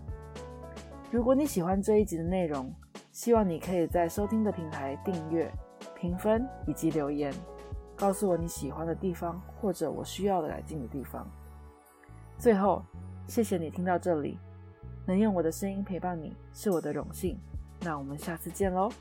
[1.11, 2.73] 如果你喜欢这一集的内容，
[3.11, 5.53] 希望你可以在收听的平台订阅、
[5.95, 7.31] 评分以及留言，
[7.95, 11.29] 告诉我你喜欢的地方或者我需要的改进的地方。
[12.39, 12.83] 最后，
[13.27, 14.39] 谢谢你听到这里，
[15.05, 17.37] 能用我的声音陪伴你是我的荣幸。
[17.81, 18.91] 那我们下次见喽。